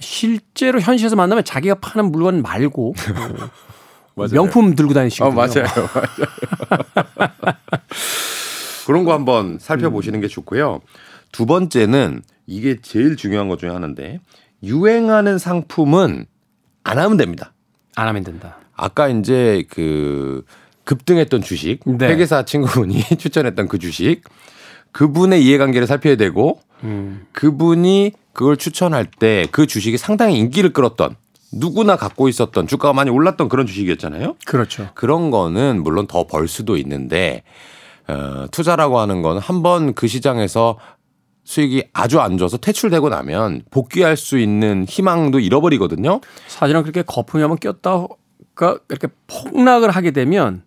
[0.00, 2.94] 실제로 현실에서 만나면 자기가 파는 물건 말고
[4.16, 5.64] 어, 명품 들고 다니시고 어, 맞아요.
[5.64, 5.88] 맞아요.
[8.86, 10.80] 그런 거 한번 살펴보시는 게 좋고요.
[11.32, 14.20] 두 번째는 이게 제일 중요한 것 중에 하나인데
[14.62, 16.26] 유행하는 상품은
[16.82, 17.52] 안 하면 됩니다.
[17.96, 18.58] 안 하면 된다.
[18.76, 20.44] 아까 이제 그
[20.84, 22.08] 급등했던 주식 네.
[22.08, 24.22] 회계사 친구분이 추천했던 그 주식
[24.92, 27.26] 그분의 이해관계를 살펴야 되고 음.
[27.32, 31.16] 그분이 그걸 추천할 때 그 주식이 상당히 인기를 끌었던
[31.52, 34.34] 누구나 갖고 있었던 주가가 많이 올랐던 그런 주식이었잖아요.
[34.44, 34.90] 그렇죠.
[34.94, 37.42] 그런 거는 물론 더 벌 수도 있는데
[38.08, 40.78] 어, 투자라고 하는 건 한 번 그 시장에서
[41.44, 46.20] 수익이 아주 안 좋아서 퇴출되고 나면 복귀할 수 있는 희망도 잃어버리거든요.
[46.48, 48.06] 사실은 그렇게 거품이 한번 꼈다
[48.54, 50.62] 가 이렇게 폭락을 하게 되면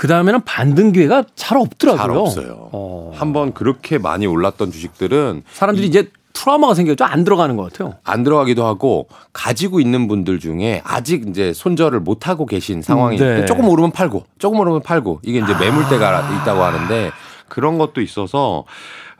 [0.00, 2.00] 그 다음에는 반등 기회가 잘 없더라고요.
[2.00, 2.70] 잘 없어요.
[2.72, 3.12] 어.
[3.14, 7.96] 한번 그렇게 많이 올랐던 주식들은 사람들이 이 제 트라우마가 생겨서 안 들어가는 것 같아요.
[8.02, 13.44] 안 들어가기도 하고 가지고 있는 분들 중에 아직 이제 손절을 못 하고 계신 상황이 네.
[13.44, 16.40] 조금 오르면 팔고 조금 오르면 팔고 이게 이제 매물대가 아.
[16.40, 17.10] 있다고 하는데
[17.50, 18.64] 그런 것도 있어서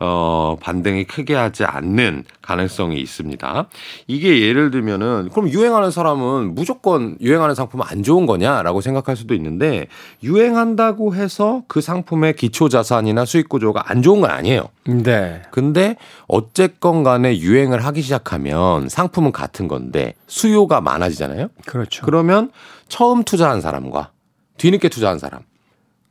[0.03, 3.69] 어, 반등이 크게 하지 않는 가능성이 있습니다.
[4.07, 9.89] 이게 예를 들면은 그럼 유행하는 사람은 무조건 유행하는 상품은 안 좋은 거냐라고 생각할 수도 있는데
[10.23, 14.71] 유행한다고 해서 그 상품의 기초 자산이나 수익 구조가 안 좋은 건 아니에요.
[14.87, 15.43] 네.
[15.51, 21.49] 근데 어쨌건 간에 유행을 하기 시작하면 상품은 같은 건데 수요가 많아지잖아요.
[21.67, 22.07] 그렇죠.
[22.07, 22.51] 그러면
[22.89, 24.13] 처음 투자한 사람과
[24.57, 25.43] 뒤늦게 투자한 사람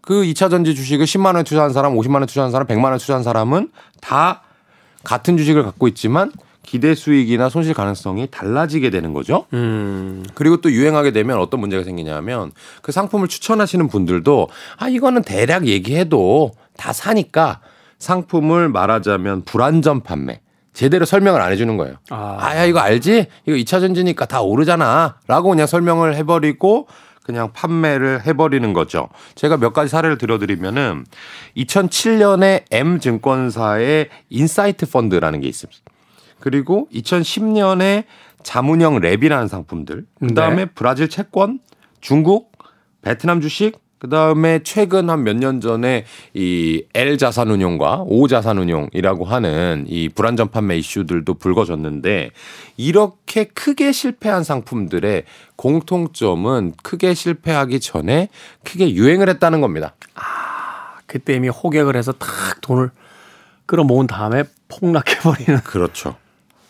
[0.09, 3.21] 그 2차 전지 주식을 10만 원 투자한 사람, 50만 원 투자한 사람, 100만 원 투자한
[3.21, 3.69] 사람은
[4.01, 4.41] 다
[5.03, 6.31] 같은 주식을 갖고 있지만
[6.63, 9.45] 기대 수익이나 손실 가능성이 달라지게 되는 거죠.
[9.53, 10.25] 음.
[10.33, 16.53] 그리고 또 유행하게 되면 어떤 문제가 생기냐면 그 상품을 추천하시는 분들도 아 이거는 대략 얘기해도
[16.75, 17.59] 다 사니까
[17.99, 20.41] 상품을 말하자면 불안전 판매
[20.73, 21.97] 제대로 설명을 안 해주는 거예요.
[22.09, 23.27] 아, 아야 이거 알지?
[23.45, 26.87] 이거 2차 전지니까 다 오르잖아.라고 그냥 설명을 해버리고
[27.29, 29.07] 그냥 판매를 해버리는 거죠.
[29.35, 31.05] 제가 몇 가지 사례를 들어드리면은
[31.57, 35.79] 2007년에 M 증권사의 인사이트 펀드라는 게 있습니다.
[36.39, 38.05] 그리고 2010년에
[38.41, 40.71] 자문형 wrap이라는 상품들, 그 다음에 네.
[40.73, 41.59] 브라질 채권,
[42.01, 42.51] 중국,
[43.03, 49.85] 베트남 주식, 그 다음에 최근 한 몇 년 전에 이 L 자산운용과 O 자산운용이라고 하는
[49.87, 52.31] 이 불완전 판매 이슈들도 불거졌는데
[52.77, 55.25] 이렇게 크게 실패한 상품들의
[55.57, 58.29] 공통점은 크게 실패하기 전에
[58.63, 59.93] 크게 유행을 했다는 겁니다.
[60.15, 62.91] 아, 그때 이미 호객을 해서 탁 돈을
[63.65, 65.59] 끌어모은 다음에 폭락해버리는.
[65.61, 66.15] 그렇죠.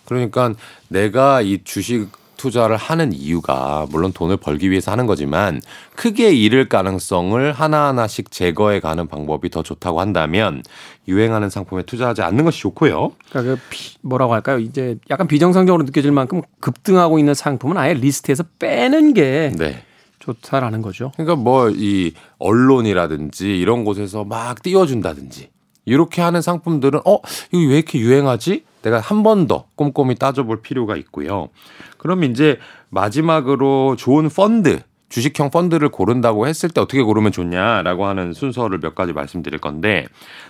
[0.06, 0.54] 그러니까
[0.88, 5.60] 내가 이 주식 투자를 하는 이유가 물론 돈을 벌기 위해서 하는 거지만
[5.96, 10.64] 크게 잃을 가능성을 하나하나씩 제거해 가는 방법이 더 좋다고 한다면
[11.10, 13.12] 유행하는 상품에 투자하지 않는 것이 좋고요.
[13.30, 14.58] 그러니까 그 뭐라고 할까요?
[14.60, 19.84] 이제 약간 비정상적으로 느껴질 만큼 급등하고 있는 상품은 아예 리스트에서 빼는 게 네.
[20.20, 21.12] 좋다라는 거죠.
[21.18, 25.50] 그러니까 뭐 이 언론이라든지 이런 곳에서 막 띄워준다든지
[25.86, 27.20] 이렇게 하는 상품들은 어
[27.52, 28.64] 이거 왜 이렇게 유행하지?
[28.82, 31.50] 내가 한 번 더 꼼꼼히 따져볼 필요가 있고요.
[31.98, 32.58] 그럼 이제
[32.90, 39.12] 마지막으로 좋은 펀드, 주식형 펀드를 고른다고 했을 때 어떻게 고르면 좋냐라고 하는 순서를 몇 가지
[39.14, 40.08] 말씀드릴 건데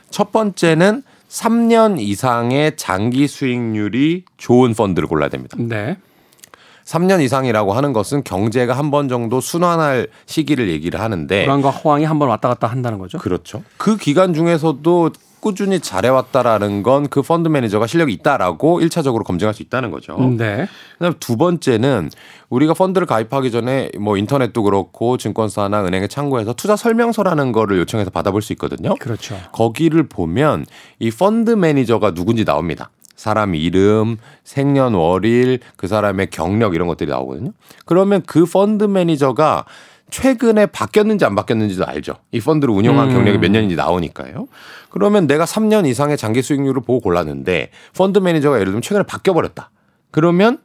[0.10, 5.56] 첫 번째는 3년 이상의 장기 수익률이 좋은 펀드를 골라야 됩니다.
[5.60, 5.98] 네.
[6.90, 12.18] 3년 이상이라고 하는 것은 경제가 한 번 정도 순환할 시기를 얘기를 하는데 불황과 호황이 한
[12.18, 13.20] 번 왔다 갔다 한다는 거죠.
[13.20, 13.62] 그렇죠.
[13.78, 19.90] 그 기간 중에서도 꾸준히 잘해왔다라는 건 그 펀드 매니저가 실력이 있다라고 1차적으로 검증할 수 있다는
[19.92, 20.18] 거죠.
[20.38, 20.68] 네.
[20.98, 22.10] 그다음 두 번째는
[22.50, 28.42] 우리가 펀드를 가입하기 전에 뭐 인터넷도 그렇고 증권사나 은행에 창구에서 투자 설명서라는 거를 요청해서 받아볼
[28.42, 28.96] 수 있거든요.
[28.96, 29.38] 그렇죠.
[29.54, 30.66] 거기를 보면
[30.98, 32.90] 이 펀드 매니저가 누군지 나옵니다.
[33.20, 37.52] 사람 이름, 생년월일, 그 사람의 경력 이런 것들이 나오거든요.
[37.86, 39.66] 그러면 그 펀드 매니저가
[40.10, 42.14] 최근에 바뀌었는지 안 바뀌었는지도 알죠.
[42.32, 43.14] 이 펀드를 운영한 음.
[43.14, 44.48] 경력이 몇 년인지 나오니까요.
[44.90, 49.70] 그러면 내가 3년 이상의 장기 수익률을 보고 골랐는데 펀드 매니저가 예를 들면 최근에 바뀌어 버렸다.
[50.12, 50.60] 그러면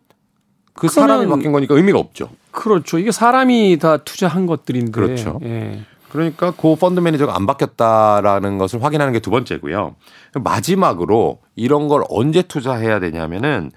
[0.75, 2.31] 그 사람이 바뀐 거니까 의미가 없죠.
[2.53, 3.01] 그렇죠.
[3.01, 4.93] 이게 사람이 다 투자한 것들인데.
[4.93, 5.41] 그렇죠.
[5.43, 5.85] 예.
[6.15, 9.97] 그러니까 그 펀드 매니저가 안 바뀌었다라는 것을 확인하는 게 두 번째고요.
[10.35, 13.73] 마지막으로 이런 걸 언제 투자해야 되냐면은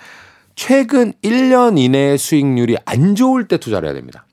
[0.53, 4.26] 최근 1년 이내의 수익률이 안 좋을 때 투자를 해야 됩니다.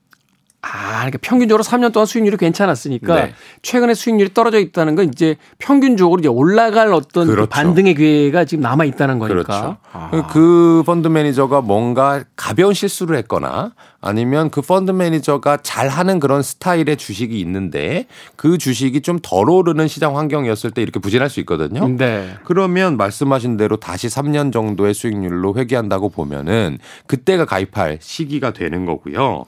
[0.67, 3.33] 아, 그러니까 평균적으로 3년 동안 수익률이 괜찮았으니까 네.
[3.61, 7.47] 최근에 수익률이 떨어져 있다는 건 이제 평균적으로 이제 올라갈 어떤 그 그렇죠.
[7.47, 9.43] 그 반등의 기회가 지금 남아 있다는 거니까.
[9.43, 9.77] 그렇죠.
[9.91, 10.27] 아.
[10.31, 17.39] 그 펀드 매니저가 뭔가 가벼운 실수를 했거나 아니면 그 펀드 매니저가 잘하는 그런 스타일의 주식이
[17.39, 21.87] 있는데 그 주식이 좀 덜 오르는 시장 환경이었을 때 이렇게 부진할 수 있거든요.
[21.87, 22.35] 네.
[22.43, 29.45] 그러면 말씀하신 대로 다시 3년 정도의 수익률로 회귀한다고 보면은 그때가 가입할 시기가 되는 거고요.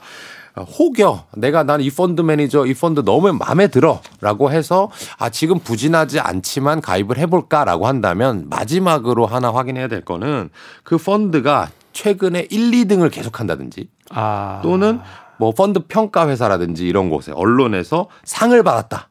[0.64, 6.20] 혹여 내가 난 이 펀드 매니저 이 펀드 너무 마음에 들어라고 해서 아 지금 부진하지
[6.20, 10.50] 않지만 가입을 해볼까라고 한다면 마지막으로 하나 확인해야 될 거는
[10.84, 14.60] 그 펀드가 최근에 1, 2등을 계속한다든지 아.
[14.64, 15.00] 또는
[15.38, 19.10] 뭐 펀드 평가 회사라든지 이런 곳에 언론에서 상을 받았다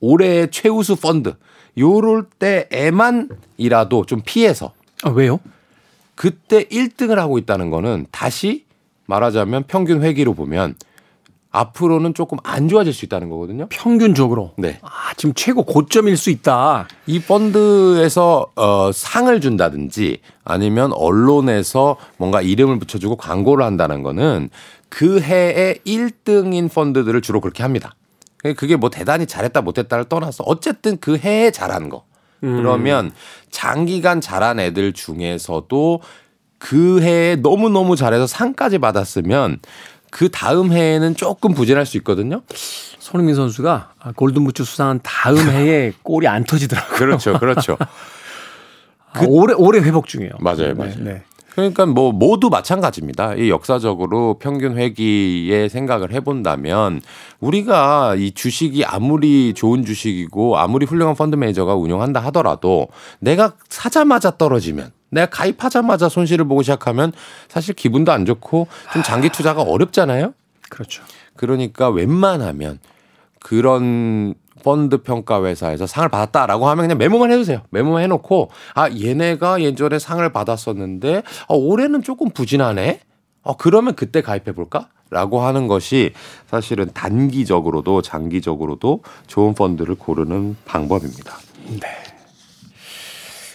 [0.00, 1.34] 올해의 최우수 펀드
[1.78, 5.40] 요럴 때에만이라도 좀 피해서 아 왜요?
[6.14, 8.64] 그때 1등을 하고 있다는 거는 다시
[9.06, 10.74] 말하자면 평균 회기로 보면
[11.52, 13.66] 앞으로는 조금 안 좋아질 수 있다는 거거든요.
[13.68, 14.52] 평균적으로.
[14.56, 14.78] 네.
[14.82, 16.88] 아, 지금 최고 고점일 수 있다.
[17.06, 24.48] 이 펀드에서 어 상을 준다든지 아니면 언론에서 뭔가 이름을 붙여주고 광고를 한다는 거는
[24.88, 27.94] 그 해에 1등인 펀드들을 주로 그렇게 합니다.
[28.56, 32.04] 그게 뭐 대단히 잘했다 못했다를 떠나서 어쨌든 그 해에 잘한 거.
[32.44, 32.56] 음.
[32.56, 33.12] 그러면
[33.50, 36.00] 장기간 잘한 애들 중에서도
[36.62, 39.58] 그 해에 너무너무 잘해서 상까지 받았으면
[40.12, 42.42] 그 다음 해에는 조금 부진할 수 있거든요.
[43.00, 46.96] 손흥민 선수가 골든부츠 수상한 다음 해에 골이 안 터지더라고요.
[46.96, 47.76] 그렇죠, 그렇죠.
[49.12, 50.34] 그, 아, 오래 오래 회복 중이에요.
[50.38, 50.94] 맞아요, 맞아요.
[50.98, 51.22] 네, 네.
[51.54, 53.34] 그러니까 뭐 모두 마찬가지입니다.
[53.34, 57.02] 이 역사적으로 평균 회귀의 생각을 해본다면
[57.40, 62.88] 우리가 이 주식이 아무리 좋은 주식이고 아무리 훌륭한 펀드 매니저가 운영한다 하더라도
[63.18, 67.12] 내가 사자마자 떨어지면 내가 가입하자마자 손실을 보고 시작하면
[67.48, 70.32] 사실 기분도 안 좋고 좀 장기 투자가 어렵잖아요.
[70.70, 71.02] 그렇죠.
[71.36, 72.78] 그러니까 웬만하면
[73.40, 77.62] 그런 펀드 평가 회사에서 상을 받았다라고 하면 그냥 메모만 해주세요.
[77.70, 83.00] 메모만 해놓고 아 얘네가 예전에 상을 받았었는데 아, 올해는 조금 부진하네.
[83.42, 84.88] 어 그러면 그때 가입해 볼까?
[85.10, 86.12] 라고 하는 것이
[86.46, 91.36] 사실은 단기적으로도 장기적으로도 좋은 펀드를 고르는 방법입니다.
[91.68, 91.88] 네.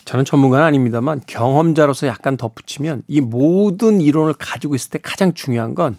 [0.05, 5.97] 저는 전문가는 아닙니다만 경험자로서 약간 덧붙이면 이 모든 이론을 가지고 있을 때 가장 중요한 건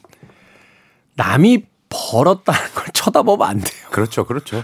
[1.17, 3.89] 남이 벌었다는 걸 쳐다보면 안 돼요.
[3.91, 4.25] 그렇죠.
[4.25, 4.63] 그렇죠.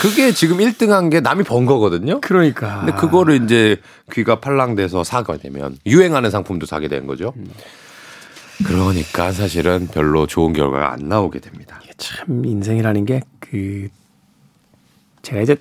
[0.00, 2.20] 그게 지금 1등한 게 남이 번 거거든요.
[2.20, 2.80] 그러니까.
[2.80, 3.80] 근데 그거를 이제
[4.12, 7.34] 귀가 팔랑돼서 사게 되면 유행하는 상품도 사게 되는 거죠.
[8.66, 11.80] 그러니까 사실은 별로 좋은 결과가 안 나오게 됩니다.
[11.98, 13.20] 참 인생이라는 게
[13.54, 13.88] 그
[15.22, 15.56] 제가 이제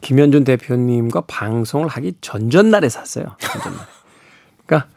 [0.00, 3.36] 김현준 대표님과 방송을 하기 전전날에 샀어요.
[3.38, 3.86] 전전날.
[4.64, 4.88] 그러니까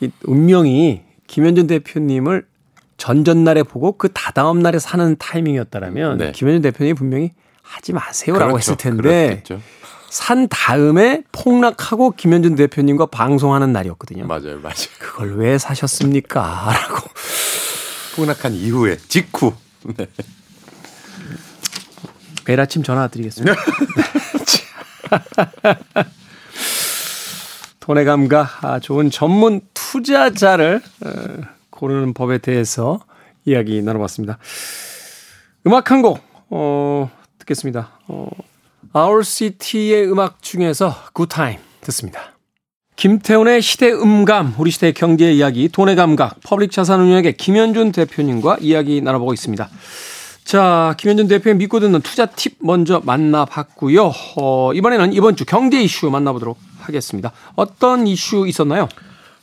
[0.00, 2.46] 이 운명이 김현준 대표님을
[2.96, 6.32] 전전날에 보고 그 다다음 날에 사는 타이밍이었다라면 네.
[6.32, 8.58] 김현준 대표님이 분명히 하지 마세요라고 그렇죠.
[8.58, 9.60] 했을 텐데 그렇겠죠.
[10.10, 14.26] 산 다음에 폭락하고 김현준 대표님과 방송하는 날이었거든요.
[14.26, 14.74] 맞아요, 맞아요.
[14.98, 16.40] 그걸 왜 사셨습니까?
[16.70, 17.08] 라고.
[18.14, 19.54] 폭락한 이후에, 직후.
[19.96, 20.06] 네.
[22.46, 23.56] 매일 아침 전화 드리겠습니다.
[27.80, 31.10] 돈의 감각, 아, 좋은 전문 투자자를 어,
[31.74, 33.00] 고르는 법에 대해서
[33.44, 34.38] 이야기 나눠봤습니다.
[35.66, 37.98] 음악 한 곡, 어, 듣겠습니다.
[38.08, 38.28] 어,
[38.96, 42.32] Owl City의 음악 중에서 Good Time 듣습니다.
[42.96, 49.00] 김태훈의 시대 음감, 우리 시대의 경제 이야기, 돈의 감각, 퍼블릭 자산 운용의 김현준 대표님과 이야기
[49.00, 49.68] 나눠보고 있습니다.
[50.44, 54.12] 자, 김현준 대표의 믿고 듣는 투자 팁 먼저 만나봤고요.
[54.36, 57.32] 어, 이번에는 이번 주 경제 이슈 만나보도록 하겠습니다.
[57.56, 58.88] 어떤 이슈 있었나요?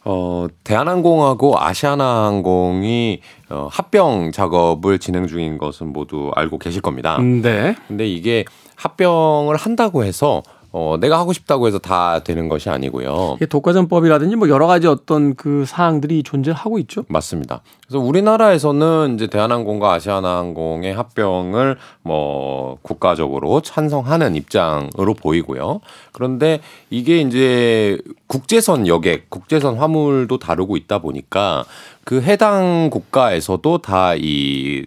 [0.04, 7.20] 어, 대한항공하고 아시아나항공이 어, 합병 작업을 진행 중인 것은 모두 알고 계실 겁니다.
[7.20, 7.76] 네.
[7.88, 10.42] 근데 이게 합병을 한다고 해서
[10.74, 13.38] 어, 내가 하고 싶다고 해서 다 되는 것이 아니고요.
[13.50, 17.04] 독과점법이라든지 뭐 여러 가지 어떤 그 사항들이 존재하고 있죠.
[17.10, 17.62] 맞습니다.
[17.86, 25.82] 그래서 우리나라에서는 이제 대한항공과 아시아나항공의 합병을 뭐 국가적으로 찬성하는 입장으로 보이고요.
[26.14, 31.66] 그런데 이게 이제 국제선 여객, 국제선 화물도 다루고 있다 보니까
[32.06, 34.86] 그 해당 국가에서도 다이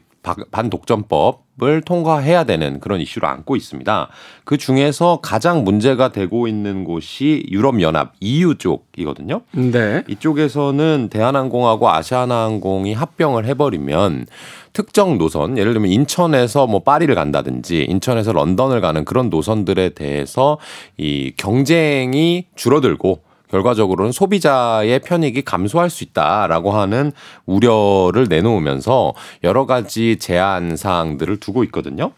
[0.50, 4.08] 반독점법 을 통과해야 되는 그런 이슈를 안고 있습니다.
[4.42, 9.42] 그 중에서 가장 문제가 되고 있는 곳이 유럽연합 EU 쪽이거든요.
[9.52, 10.02] 네.
[10.08, 14.26] 이쪽에서는 대한항공하고 아시아나항공이 합병을 해버리면
[14.72, 20.58] 특정 노선, 예를 들면 인천에서 뭐 파리를 간다든지 인천에서 런던을 가는 그런 노선들에 대해서
[20.96, 23.20] 이 경쟁이 줄어들고
[23.54, 27.12] 결과적으로는 소비자의 편익이 감소할 수 있다라고 하는
[27.46, 29.14] 우려를 내놓으면서
[29.44, 32.10] 여러 가지 제한 사항들을 두고 있거든요.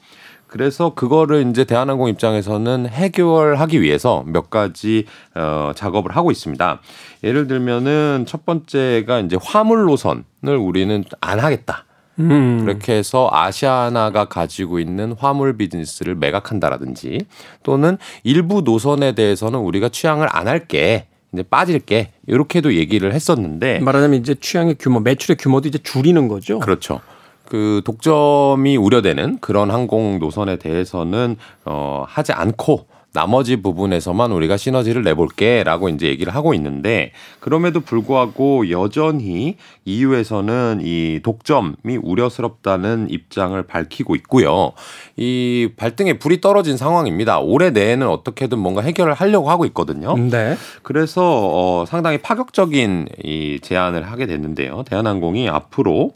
[0.47, 6.81] 그래서 그거를 이제 대한항공 입장에서는 해결하기 위해서 몇 가지 어 작업을 하고 있습니다.
[7.23, 11.85] 예를 들면은 첫 번째가 이제 화물 노선을 우리는 안 하겠다.
[12.19, 12.65] 음.
[12.65, 17.27] 그렇게 해서 아시아나가 가지고 있는 화물 비즈니스를 매각한다라든지
[17.63, 21.09] 또는 일부 노선에 대해서는 우리가 취향을 안 할게.
[21.37, 26.59] 이제 빠질게 이렇게도 얘기를 했었는데 말하자면 이제 취향의 규모, 매출의 규모도 이제 줄이는 거죠.
[26.59, 27.01] 그렇죠.
[27.45, 35.89] 그 독점이 우려되는 그런 항공 노선에 대해서는 어 하지 않고 나머지 부분에서만 우리가 시너지를 내볼게라고
[35.89, 44.73] 이제 얘기를 하고 있는데 그럼에도 불구하고 여전히 EU에서는 이 독점이 우려스럽다는 입장을 밝히고 있고요.
[45.17, 47.41] 이 발등에 불이 떨어진 상황입니다.
[47.41, 50.15] 올해 내에는 어떻게든 뭔가 해결을 하려고 하고 있거든요.
[50.19, 50.59] 네.
[50.83, 54.85] 그래서 어 상당히 파격적인 이 제안을 하게 됐는데요.
[54.87, 56.13] 대한항공이 앞으로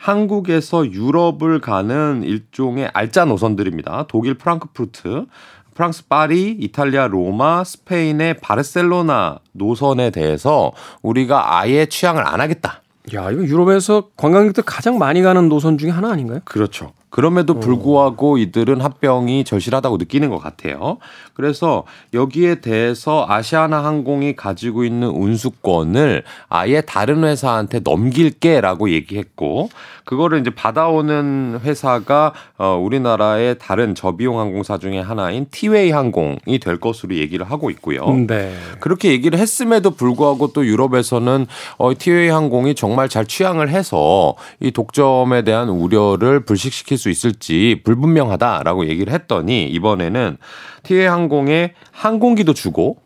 [0.00, 4.06] 한국에서 유럽을 가는 일종의 알짜 노선들입니다.
[4.08, 5.26] 독일 프랑크푸르트,
[5.74, 12.82] 프랑스 파리, 이탈리아 로마, 스페인의 바르셀로나 노선에 대해서 우리가 아예 취향을 안 하겠다.
[13.14, 16.40] 야, 이거 유럽에서 관광객들 가장 많이 가는 노선 중에 하나 아닌가요?
[16.44, 16.92] 그렇죠.
[17.10, 20.98] 그럼에도 불구하고 이들은 합병이 절실하다고 느끼는 것 같아요.
[21.34, 21.84] 그래서
[22.14, 29.70] 여기에 대해서 아시아나 항공이 가지고 있는 운수권을 아예 다른 회사한테 넘길게라고 얘기했고
[30.04, 37.16] 그거를 이제 받아오는 회사가 어 우리나라의 다른 저비용 항공사 중에 하나인 티웨이 항공이 될 것으로
[37.16, 38.06] 얘기를 하고 있고요.
[38.26, 38.52] 네.
[38.80, 41.46] 그렇게 얘기를 했음에도 불구하고 또 유럽에서는
[41.78, 48.86] 어 티웨이 항공이 정말 잘 취향을 해서 이 독점에 대한 우려를 불식시킬 수 있을지 불분명하다라고
[48.86, 50.36] 얘기를 했더니 이번에는
[50.84, 52.98] 티웨이 항공에 항공기도 주고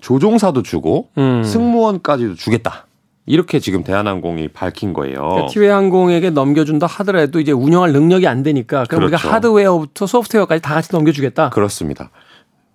[0.00, 1.42] 조종사도 주고 음.
[1.44, 2.86] 승무원까지도 주겠다.
[3.26, 5.20] 이렇게 지금 대한항공이 밝힌 거예요.
[5.20, 9.16] 그러니까 티웨이 항공에게 넘겨준다 하더라도 이제 운영할 능력이 안 되니까 그럼 그렇죠.
[9.16, 11.50] 우리가 하드웨어부터 소프트웨어까지 다 같이 넘겨주겠다.
[11.50, 12.10] 그렇습니다.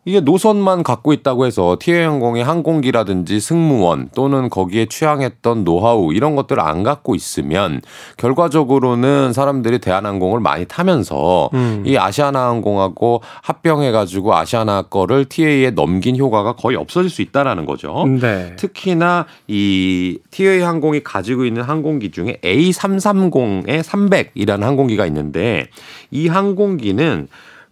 [0.08, 6.84] 이게 노선만 갖고 있다고 해서 티웨이항공의 항공기라든지 승무원 또는 거기에 취향했던 노하우 이런 것들을 안
[6.84, 7.82] 갖고 있으면
[8.18, 11.84] 결과적으로는 사람들이 대한항공을 많이 타면서 음.
[11.88, 18.06] 이 아시아나항공하고 합병해가지고 아시아나 거를 TA에 넘긴 효과가 거의 없어질 수 있다라는 거죠.
[18.22, 18.56] 네.
[18.58, 25.66] 특히나 이 티웨이 항공이 가지고 있는 항공기 중에 A330의 300이라는 항공기가 있는데
[26.12, 27.28] 이 항공기는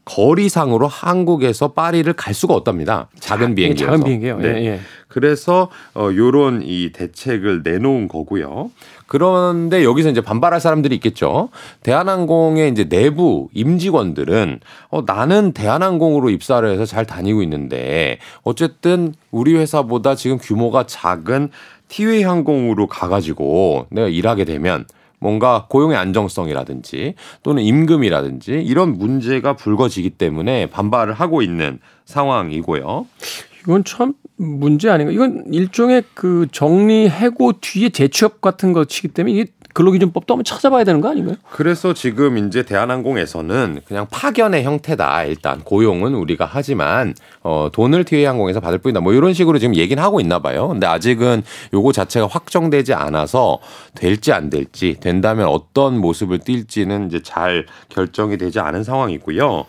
[0.05, 3.07] 거리상으로 한국에서 파리를 갈 수가 없답니다.
[3.19, 3.91] 작은 아, 비행기여서.
[3.91, 4.37] 작은 비행기요.
[4.39, 4.47] 네.
[4.47, 4.79] 예, 예.
[5.07, 8.71] 그래서 어 요런 이 대책을 내놓은 거고요.
[9.05, 11.49] 그런데 여기서 이제 반발할 사람들이 있겠죠.
[11.83, 20.15] 대한항공의 이제 내부 임직원들은 어 나는 대한항공으로 입사를 해서 잘 다니고 있는데 어쨌든 우리 회사보다
[20.15, 21.49] 지금 규모가 작은
[21.89, 24.85] 티웨이 항공으로 가 가지고 내가 일하게 되면
[25.23, 33.07] 뭔가 고용의 안정성이라든지 또는 임금이라든지 이런 문제가 불거지기 때문에 반발을 하고 있는 상황이고요.
[33.61, 35.13] 이건 참 문제 아닌가?
[35.13, 41.01] 이건 일종의 그 정리 해고 뒤에 재취업 같은 것이기 때문에 이게 근로기준법도 한번 찾아봐야 되는
[41.01, 41.35] 거 아닌가요?
[41.51, 45.23] 그래서 지금 이제 대한항공에서는 그냥 파견의 형태다.
[45.25, 49.01] 일단 고용은 우리가 하지만 어 돈을 티웨이항공에서 받을 뿐이다.
[49.01, 50.67] 뭐 이런 식으로 지금 얘기는 하고 있나 봐요.
[50.67, 51.43] 근데 아직은
[51.73, 53.59] 요거 자체가 확정되지 않아서
[53.95, 59.65] 될지 안 될지 된다면 어떤 모습을 띌지는 이제 잘 결정이 되지 않은 상황이고요.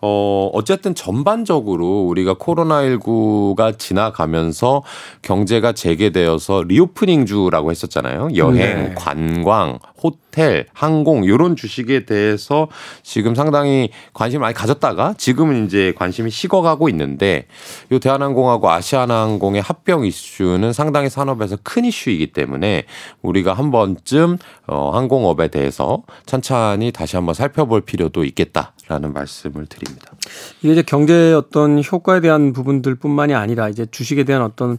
[0.00, 4.82] 어, 어쨌든 전반적으로 우리가 코로나19가 지나가면서
[5.22, 8.28] 경제가 재개되어서 reopening 주라고 했었잖아요.
[8.36, 8.94] 여행, 네.
[8.96, 10.18] 관광, 호텔,
[10.72, 12.68] 항공 요런 주식에 대해서
[13.02, 17.46] 지금 상당히 관심을 많이 가졌다가 지금은 이제 관심이 식어가고 있는데
[17.92, 22.84] 요 대한항공하고 아시아나항공의 합병 이슈는 상당히 산업에서 큰 이슈이기 때문에
[23.22, 30.12] 우리가 한 번쯤 어 항공업에 대해서 천천히 다시 한번 살펴볼 필요도 있겠다라는 말씀을 드립니다.
[30.62, 34.78] 이게 이제 경제의 어떤 효과에 대한 부분들뿐만이 아니라 이제 주식에 대한 어떤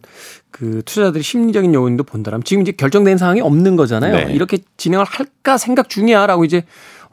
[0.51, 4.27] 그 투자자들이 심리적인 요인도 본다면 지금 이제 결정된 상황이 없는 거잖아요.
[4.27, 4.33] 네.
[4.33, 6.63] 이렇게 진행을 할까 생각 중이야라고 이제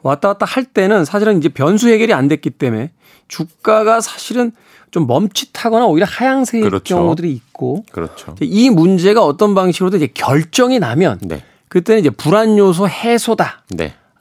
[0.01, 2.91] 왔다 갔다 할 때는 사실은 이제 변수 해결이 안 됐기 때문에
[3.27, 4.51] 주가가 사실은
[4.91, 6.95] 좀 멈칫하거나 오히려 하향세일 그렇죠.
[6.95, 8.35] 경우들이 있고 그렇죠.
[8.39, 11.43] 이 문제가 어떤 방식으로도 이제 결정이 나면 네.
[11.67, 13.63] 그때는 이제 불안 요소 해소다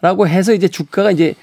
[0.01, 0.33] 라고 네.
[0.33, 1.35] 해서 이제 주가가 이제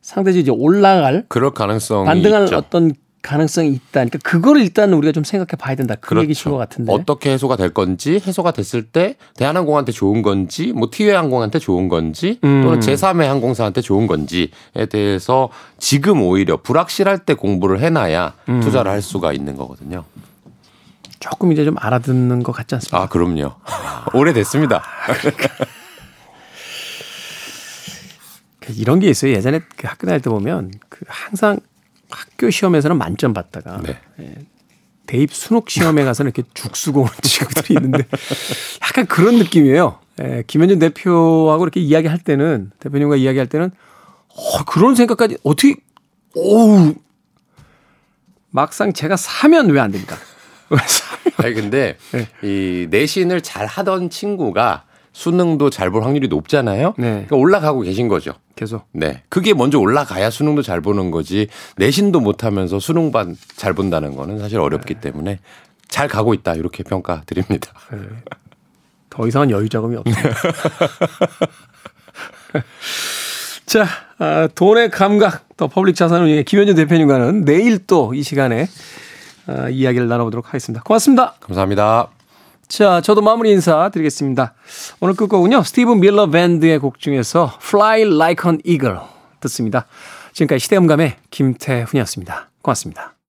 [0.00, 2.56] 상대적으로 이제 올라갈 그럴 가능성이 반등할 있죠.
[2.56, 4.04] 어떤 가능성이 있다.
[4.04, 5.94] 그러니까 그거를 일단 우리가 좀 생각해 봐야 된다.
[5.94, 6.24] 그 그렇죠.
[6.24, 6.92] 얘기신 것 같은데.
[6.92, 12.38] 어떻게 해소가 될 건지, 해소가 됐을 때 대한항공한테 좋은 건지, 뭐 티웨이 항공한테 좋은 건지,
[12.44, 12.62] 음.
[12.62, 14.48] 또는 제3의 항공사한테 좋은 건지에
[14.90, 18.60] 대해서 지금 오히려 불확실할 때 공부를 해놔야 음.
[18.60, 20.04] 투자를 할 수가 있는 거거든요.
[21.18, 23.02] 조금 이제 좀 알아듣는 것 같지 않습니까?
[23.02, 23.52] 아, 그럼요.
[24.14, 24.82] 오래됐습니다.
[28.76, 29.32] 이런 게 있어요.
[29.32, 31.58] 예전에 그 학교 다닐 때 보면 그 항상
[32.10, 33.98] 학교 시험에서는 만점 받다가 네.
[34.20, 34.34] 예,
[35.06, 38.06] 대입 수능 시험에 가서는 이렇게 죽수공을 친구들이 있는데
[38.82, 39.98] 약간 그런 느낌이에요.
[40.22, 43.70] 예, 김현준 대표하고 이렇게 이야기할 때는 대표님과 이야기할 때는
[44.28, 45.74] 어, 그런 생각까지 어떻게
[46.34, 46.94] 오우
[48.50, 50.16] 막상 제가 사면 왜 안 됩니까?
[51.38, 52.28] 아니 근데 네.
[52.42, 56.94] 이 내신을 잘 하던 친구가 수능도 잘 볼 확률이 높잖아요.
[56.98, 57.10] 네.
[57.12, 58.32] 그러니까 올라가고 계신 거죠.
[58.56, 58.86] 계속.
[58.92, 59.22] 네.
[59.28, 61.48] 그게 먼저 올라가야 수능도 잘 보는 거지.
[61.76, 65.00] 내신도 못 하면서 수능반 잘 본다는 거는 사실 어렵기 네.
[65.00, 65.38] 때문에
[65.88, 66.54] 잘 가고 있다.
[66.54, 67.72] 이렇게 평가 드립니다.
[67.92, 67.98] 네.
[69.10, 70.30] 더 이상은 여유 자금이 없습니다.
[73.66, 73.86] 자,
[74.18, 78.66] 아, 돈의 감각, 더 퍼블릭 자산운용의 김현준 대표님과는 내일 또 이 시간에
[79.46, 80.82] 아, 이야기를 나눠보도록 하겠습니다.
[80.82, 81.34] 고맙습니다.
[81.40, 82.08] 감사합니다.
[82.70, 84.54] 자, 저도 마무리 인사 드리겠습니다.
[85.00, 88.98] 오늘 끝곡은요, 스티븐 밀러 밴드의 곡 중에서 Fly Like an Eagle
[89.40, 89.86] 듣습니다.
[90.32, 92.50] 지금까지 시대음감의 김태훈이었습니다.
[92.62, 93.19] 고맙습니다.